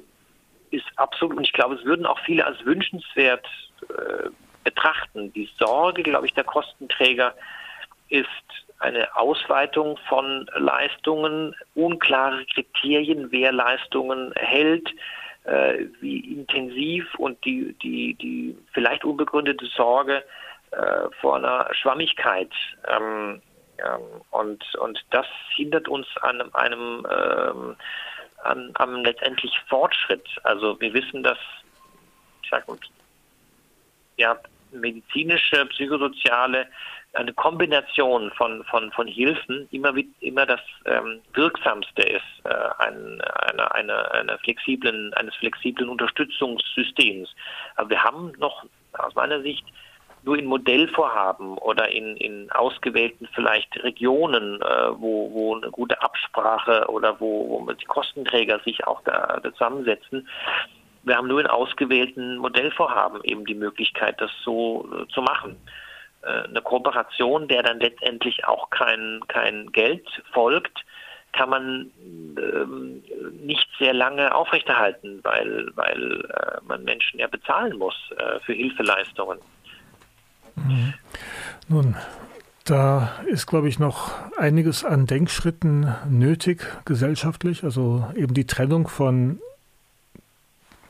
ist 0.76 0.86
absolut, 0.96 1.36
und 1.36 1.44
ich 1.44 1.52
glaube, 1.52 1.74
es 1.76 1.84
würden 1.84 2.06
auch 2.06 2.20
viele 2.20 2.44
als 2.44 2.64
wünschenswert 2.64 3.46
äh, 3.88 4.28
betrachten. 4.64 5.32
Die 5.32 5.48
Sorge, 5.58 6.02
glaube 6.02 6.26
ich, 6.26 6.34
der 6.34 6.44
Kostenträger 6.44 7.34
ist 8.08 8.26
eine 8.78 9.16
Ausweitung 9.16 9.98
von 10.08 10.48
Leistungen, 10.54 11.54
unklare 11.74 12.44
Kriterien, 12.46 13.30
wer 13.30 13.52
Leistungen 13.52 14.32
hält, 14.36 14.94
äh, 15.44 15.86
wie 16.00 16.20
intensiv 16.34 17.14
und 17.16 17.44
die, 17.44 17.74
die, 17.82 18.14
die 18.14 18.56
vielleicht 18.72 19.04
unbegründete 19.04 19.66
Sorge 19.66 20.22
äh, 20.70 21.08
vor 21.20 21.36
einer 21.36 21.68
Schwammigkeit. 21.74 22.52
Ähm, 22.86 23.40
ähm, 23.78 24.22
und, 24.30 24.74
und 24.76 25.04
das 25.10 25.26
hindert 25.54 25.88
uns 25.88 26.06
an 26.22 26.54
einem, 26.54 27.06
ähm, 27.10 27.76
an, 28.42 28.70
am 28.74 29.04
letztendlich 29.04 29.58
Fortschritt. 29.68 30.26
Also 30.42 30.80
wir 30.80 30.92
wissen, 30.94 31.22
dass 31.22 31.38
ich 32.42 32.50
sag, 32.50 32.64
ja, 34.16 34.38
medizinische, 34.72 35.66
psychosoziale 35.66 36.66
eine 37.14 37.32
Kombination 37.32 38.30
von, 38.36 38.62
von, 38.64 38.92
von 38.92 39.06
Hilfen 39.06 39.66
immer, 39.70 39.92
immer 40.20 40.46
das 40.46 40.60
ähm, 40.84 41.20
Wirksamste 41.32 42.02
ist 42.02 42.22
äh, 42.44 42.54
ein, 42.78 43.20
eine, 43.20 43.74
eine, 43.74 44.10
eine 44.12 44.38
flexiblen, 44.38 45.14
eines 45.14 45.34
flexiblen 45.36 45.88
Unterstützungssystems. 45.88 47.30
Aber 47.76 47.90
wir 47.90 48.02
haben 48.02 48.32
noch 48.38 48.64
aus 48.92 49.14
meiner 49.14 49.40
Sicht 49.40 49.64
nur 50.24 50.36
in 50.36 50.46
Modellvorhaben 50.46 51.56
oder 51.58 51.90
in, 51.90 52.16
in 52.16 52.50
ausgewählten 52.50 53.28
vielleicht 53.34 53.82
Regionen, 53.82 54.60
äh, 54.60 54.90
wo, 54.92 55.32
wo 55.32 55.56
eine 55.56 55.70
gute 55.70 56.00
Absprache 56.02 56.86
oder 56.88 57.18
wo, 57.20 57.64
wo 57.66 57.72
die 57.72 57.86
Kostenträger 57.86 58.60
sich 58.60 58.86
auch 58.86 59.00
da, 59.04 59.40
zusammensetzen, 59.42 60.28
wir 61.08 61.16
haben 61.16 61.28
nur 61.28 61.40
in 61.40 61.46
ausgewählten 61.46 62.36
Modellvorhaben 62.38 63.22
eben 63.24 63.44
die 63.44 63.54
Möglichkeit, 63.54 64.20
das 64.20 64.30
so 64.44 64.88
äh, 64.92 65.12
zu 65.12 65.22
machen. 65.22 65.56
Äh, 66.22 66.48
eine 66.48 66.62
Kooperation, 66.62 67.48
der 67.48 67.62
dann 67.62 67.80
letztendlich 67.80 68.44
auch 68.46 68.70
kein, 68.70 69.20
kein 69.28 69.72
Geld 69.72 70.06
folgt, 70.32 70.84
kann 71.32 71.50
man 71.50 71.90
ähm, 72.02 73.02
nicht 73.44 73.68
sehr 73.78 73.92
lange 73.92 74.34
aufrechterhalten, 74.34 75.20
weil, 75.22 75.70
weil 75.74 76.24
äh, 76.24 76.58
man 76.66 76.84
Menschen 76.84 77.20
ja 77.20 77.26
bezahlen 77.26 77.76
muss 77.78 77.94
äh, 78.16 78.40
für 78.40 78.54
Hilfeleistungen. 78.54 79.38
Mhm. 80.56 80.94
Nun, 81.68 81.96
da 82.64 83.12
ist, 83.26 83.46
glaube 83.46 83.68
ich, 83.68 83.78
noch 83.78 84.10
einiges 84.36 84.84
an 84.84 85.06
Denkschritten 85.06 85.94
nötig 86.08 86.62
gesellschaftlich. 86.84 87.62
Also 87.62 88.06
eben 88.14 88.34
die 88.34 88.46
Trennung 88.46 88.88
von 88.88 89.38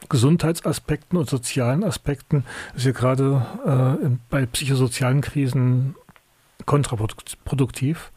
Gesundheitsaspekten 0.09 1.19
und 1.19 1.29
sozialen 1.29 1.85
Aspekten 1.85 2.45
ist 2.75 2.87
ja 2.87 2.93
gerade 2.93 3.47
äh, 4.03 4.09
bei 4.31 4.47
psychosozialen 4.47 5.21
Krisen 5.21 5.95
kontraproduktiv. 6.67 8.13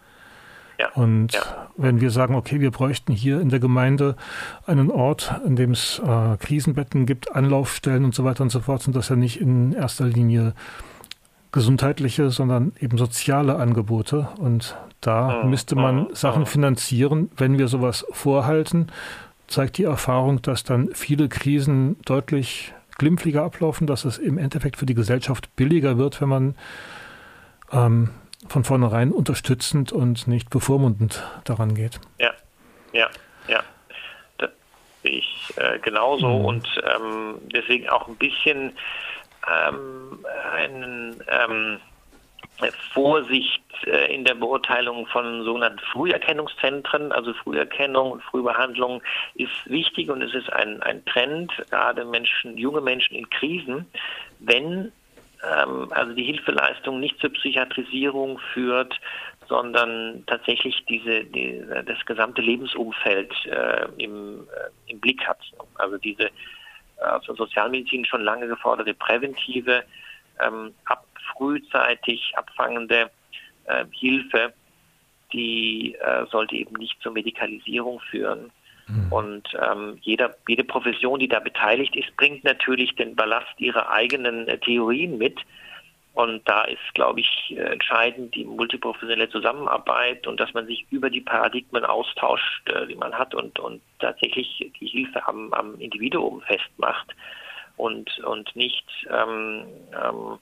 Ja, 0.80 0.90
und 0.96 1.34
ja. 1.34 1.70
wenn 1.78 2.02
wir 2.02 2.10
sagen, 2.10 2.34
okay, 2.34 2.60
wir 2.60 2.72
bräuchten 2.72 3.14
hier 3.14 3.40
in 3.40 3.50
der 3.50 3.60
Gemeinde 3.60 4.16
einen 4.66 4.90
Ort, 4.90 5.40
in 5.46 5.56
dem 5.56 5.72
es 5.72 6.02
äh, 6.04 6.38
Krisenbetten 6.38 7.06
gibt, 7.06 7.36
Anlaufstellen 7.36 8.04
und 8.04 8.16
so 8.16 8.24
weiter 8.24 8.42
und 8.42 8.50
so 8.50 8.62
fort, 8.62 8.82
sind 8.82 8.96
das 8.96 9.10
ja 9.10 9.16
nicht 9.16 9.40
in 9.40 9.74
erster 9.74 10.06
Linie 10.06 10.54
gesundheitliche, 11.52 12.32
sondern 12.32 12.72
eben 12.80 12.98
soziale 12.98 13.58
Angebote. 13.58 14.30
Und 14.40 14.76
da 15.02 15.44
mhm. 15.44 15.52
müsste 15.52 15.76
man 15.76 15.96
mhm. 15.96 16.08
Sachen 16.14 16.46
finanzieren, 16.46 17.30
wenn 17.38 17.60
wir 17.60 17.68
sowas 17.68 18.06
vorhalten 18.12 18.88
zeigt 19.52 19.78
die 19.78 19.84
Erfahrung, 19.84 20.42
dass 20.42 20.64
dann 20.64 20.90
viele 20.94 21.30
Krisen 21.30 22.00
deutlich 22.06 22.74
glimpflicher 22.98 23.44
ablaufen, 23.44 23.88
dass 23.88 24.06
es 24.06 24.18
im 24.18 24.38
Endeffekt 24.38 24.78
für 24.78 24.86
die 24.86 24.94
Gesellschaft 24.94 25.56
billiger 25.56 25.98
wird, 25.98 26.22
wenn 26.22 26.30
man 26.30 26.56
ähm, 27.72 28.10
von 28.48 28.64
vornherein 28.64 29.12
unterstützend 29.12 29.92
und 29.92 30.28
nicht 30.28 30.50
bevormundend 30.50 31.24
daran 31.44 31.76
geht. 31.76 32.00
Ja, 32.20 32.32
ja, 32.94 33.10
ja. 33.48 33.62
Das 34.38 34.50
sehe 35.04 35.18
ich 35.18 35.54
äh, 35.58 35.80
genauso 35.80 36.28
mhm. 36.28 36.46
und 36.46 36.68
ähm, 36.96 37.36
deswegen 37.54 37.90
auch 37.90 38.08
ein 38.08 38.16
bisschen 38.16 38.74
ähm, 39.48 40.26
einen 40.54 41.24
ähm, 41.28 41.80
Vorsicht 42.94 43.64
äh, 43.86 44.14
in 44.14 44.24
der 44.24 44.36
Beurteilung 44.36 45.08
von 45.08 45.44
sogenannten 45.44 45.80
Früherkennungszentren, 45.92 47.12
also 47.12 47.34
Früherkennung 47.34 48.12
und 48.12 48.24
Frühbehandlung 48.24 49.02
ist 49.36 49.52
wichtig 49.66 50.10
und 50.10 50.22
es 50.22 50.34
ist 50.34 50.52
ein, 50.54 50.82
ein 50.84 51.04
Trend, 51.06 51.52
gerade 51.70 52.06
Menschen, 52.06 52.58
junge 52.58 52.82
Menschen 52.82 53.16
in 53.16 53.30
Krisen, 53.30 53.88
wenn 54.40 54.92
ähm, 55.44 55.88
also 55.92 56.14
die 56.14 56.24
Hilfeleistung 56.24 57.00
nicht 57.00 57.20
zur 57.20 57.32
Psychiatrisierung 57.32 58.40
führt, 58.54 59.00
sondern 59.48 60.24
tatsächlich 60.28 60.86
diese, 60.88 61.26
die, 61.26 61.64
das 61.86 62.06
gesamte 62.06 62.42
Lebensumfeld 62.42 63.34
äh, 63.48 63.88
im, 63.98 64.48
äh, 64.48 64.92
im 64.92 65.00
Blick 65.00 65.28
hat. 65.28 65.40
Also 65.76 65.98
diese 65.98 66.30
also 67.02 67.34
Sozialmedizin 67.36 68.06
schon 68.06 68.22
lange 68.22 68.48
geforderte 68.48 68.94
präventive 68.94 69.84
ähm, 70.40 70.74
ab 70.86 71.04
frühzeitig 71.36 72.34
abfangende 72.36 73.10
äh, 73.66 73.86
Hilfe, 73.92 74.54
die 75.34 75.96
äh, 75.96 76.26
sollte 76.30 76.56
eben 76.56 76.76
nicht 76.76 77.02
zur 77.02 77.14
Medikalisierung 77.14 78.00
führen. 78.12 78.52
Mhm. 78.88 79.12
Und 79.12 79.48
ähm, 79.62 79.98
jeder, 80.02 80.36
jede 80.48 80.64
Profession, 80.64 81.20
die 81.20 81.28
da 81.28 81.40
beteiligt 81.40 81.96
ist, 81.96 82.16
bringt 82.18 82.44
natürlich 82.44 82.96
den 82.96 83.16
Ballast 83.16 83.54
ihrer 83.58 83.90
eigenen 83.90 84.48
äh, 84.48 84.58
Theorien 84.58 85.18
mit. 85.18 85.40
Und 86.14 86.48
da 86.48 86.66
ist, 86.66 86.94
glaube 86.94 87.22
ich, 87.22 87.56
äh, 87.56 87.62
entscheidend 87.62 88.36
die 88.36 88.44
multiprofessionelle 88.44 89.30
Zusammenarbeit 89.30 90.28
und 90.28 90.40
dass 90.40 90.54
man 90.54 90.66
sich 90.66 90.86
über 90.90 91.10
die 91.10 91.22
Paradigmen 91.22 91.86
austauscht, 91.86 92.70
äh, 92.70 92.88
die 92.88 92.96
man 92.96 93.14
hat 93.14 93.34
und, 93.34 93.58
und 93.60 93.82
tatsächlich 94.00 94.72
die 94.80 94.88
Hilfe 94.88 95.26
am, 95.26 95.54
am 95.54 95.80
Individuum 95.80 96.42
festmacht 96.42 97.16
und, 97.78 98.20
und 98.20 98.54
nicht 98.56 98.86
ähm, 99.10 99.66
ähm, 99.94 100.38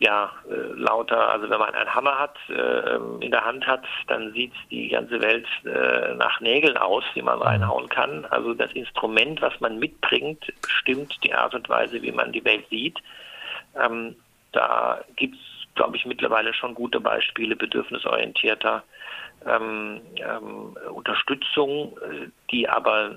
ja, 0.00 0.30
äh, 0.48 0.54
lauter, 0.74 1.28
also 1.28 1.50
wenn 1.50 1.58
man 1.58 1.74
einen 1.74 1.92
Hammer 1.92 2.18
hat, 2.18 2.36
äh, 2.48 2.96
in 3.20 3.32
der 3.32 3.44
Hand 3.44 3.66
hat, 3.66 3.84
dann 4.06 4.32
sieht 4.32 4.52
die 4.70 4.88
ganze 4.88 5.20
Welt 5.20 5.46
äh, 5.64 6.14
nach 6.14 6.40
Nägeln 6.40 6.76
aus, 6.76 7.02
die 7.16 7.22
man 7.22 7.42
reinhauen 7.42 7.88
kann. 7.88 8.24
Also 8.26 8.54
das 8.54 8.72
Instrument, 8.72 9.42
was 9.42 9.58
man 9.60 9.78
mitbringt, 9.78 10.44
bestimmt 10.62 11.18
die 11.24 11.34
Art 11.34 11.54
und 11.54 11.68
Weise, 11.68 12.00
wie 12.02 12.12
man 12.12 12.32
die 12.32 12.44
Welt 12.44 12.68
sieht. 12.70 12.98
Ähm, 13.74 14.14
da 14.52 15.00
gibt 15.16 15.34
es, 15.34 15.74
glaube 15.74 15.96
ich, 15.96 16.06
mittlerweile 16.06 16.54
schon 16.54 16.74
gute 16.74 17.00
Beispiele 17.00 17.56
bedürfnisorientierter 17.56 18.84
ähm, 19.46 20.00
ähm, 20.16 20.76
Unterstützung, 20.92 21.98
äh, 21.98 22.28
die 22.52 22.68
aber 22.68 23.16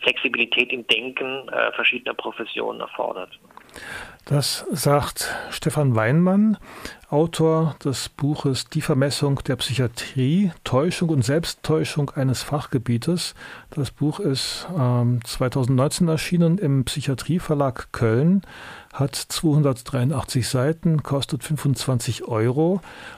Flexibilität 0.00 0.72
im 0.72 0.86
Denken 0.86 1.48
äh, 1.48 1.72
verschiedener 1.72 2.14
Professionen 2.14 2.80
erfordert. 2.80 3.38
Das 4.24 4.64
sagt 4.72 5.34
Stefan 5.50 5.94
Weinmann, 5.96 6.56
Autor 7.10 7.76
des 7.84 8.08
Buches 8.08 8.64
Die 8.70 8.80
Vermessung 8.80 9.40
der 9.46 9.56
Psychiatrie, 9.56 10.50
Täuschung 10.64 11.10
und 11.10 11.22
Selbsttäuschung 11.22 12.08
eines 12.10 12.42
Fachgebietes. 12.42 13.34
Das 13.68 13.90
Buch 13.90 14.20
ist 14.20 14.66
ähm, 14.76 15.20
2019 15.22 16.08
erschienen 16.08 16.56
im 16.56 16.84
Psychiatrieverlag 16.86 17.92
Köln, 17.92 18.40
hat 18.94 19.14
283 19.14 20.48
Seiten, 20.48 21.02
kostet 21.02 21.44
25 21.44 22.24
Euro 22.24 22.80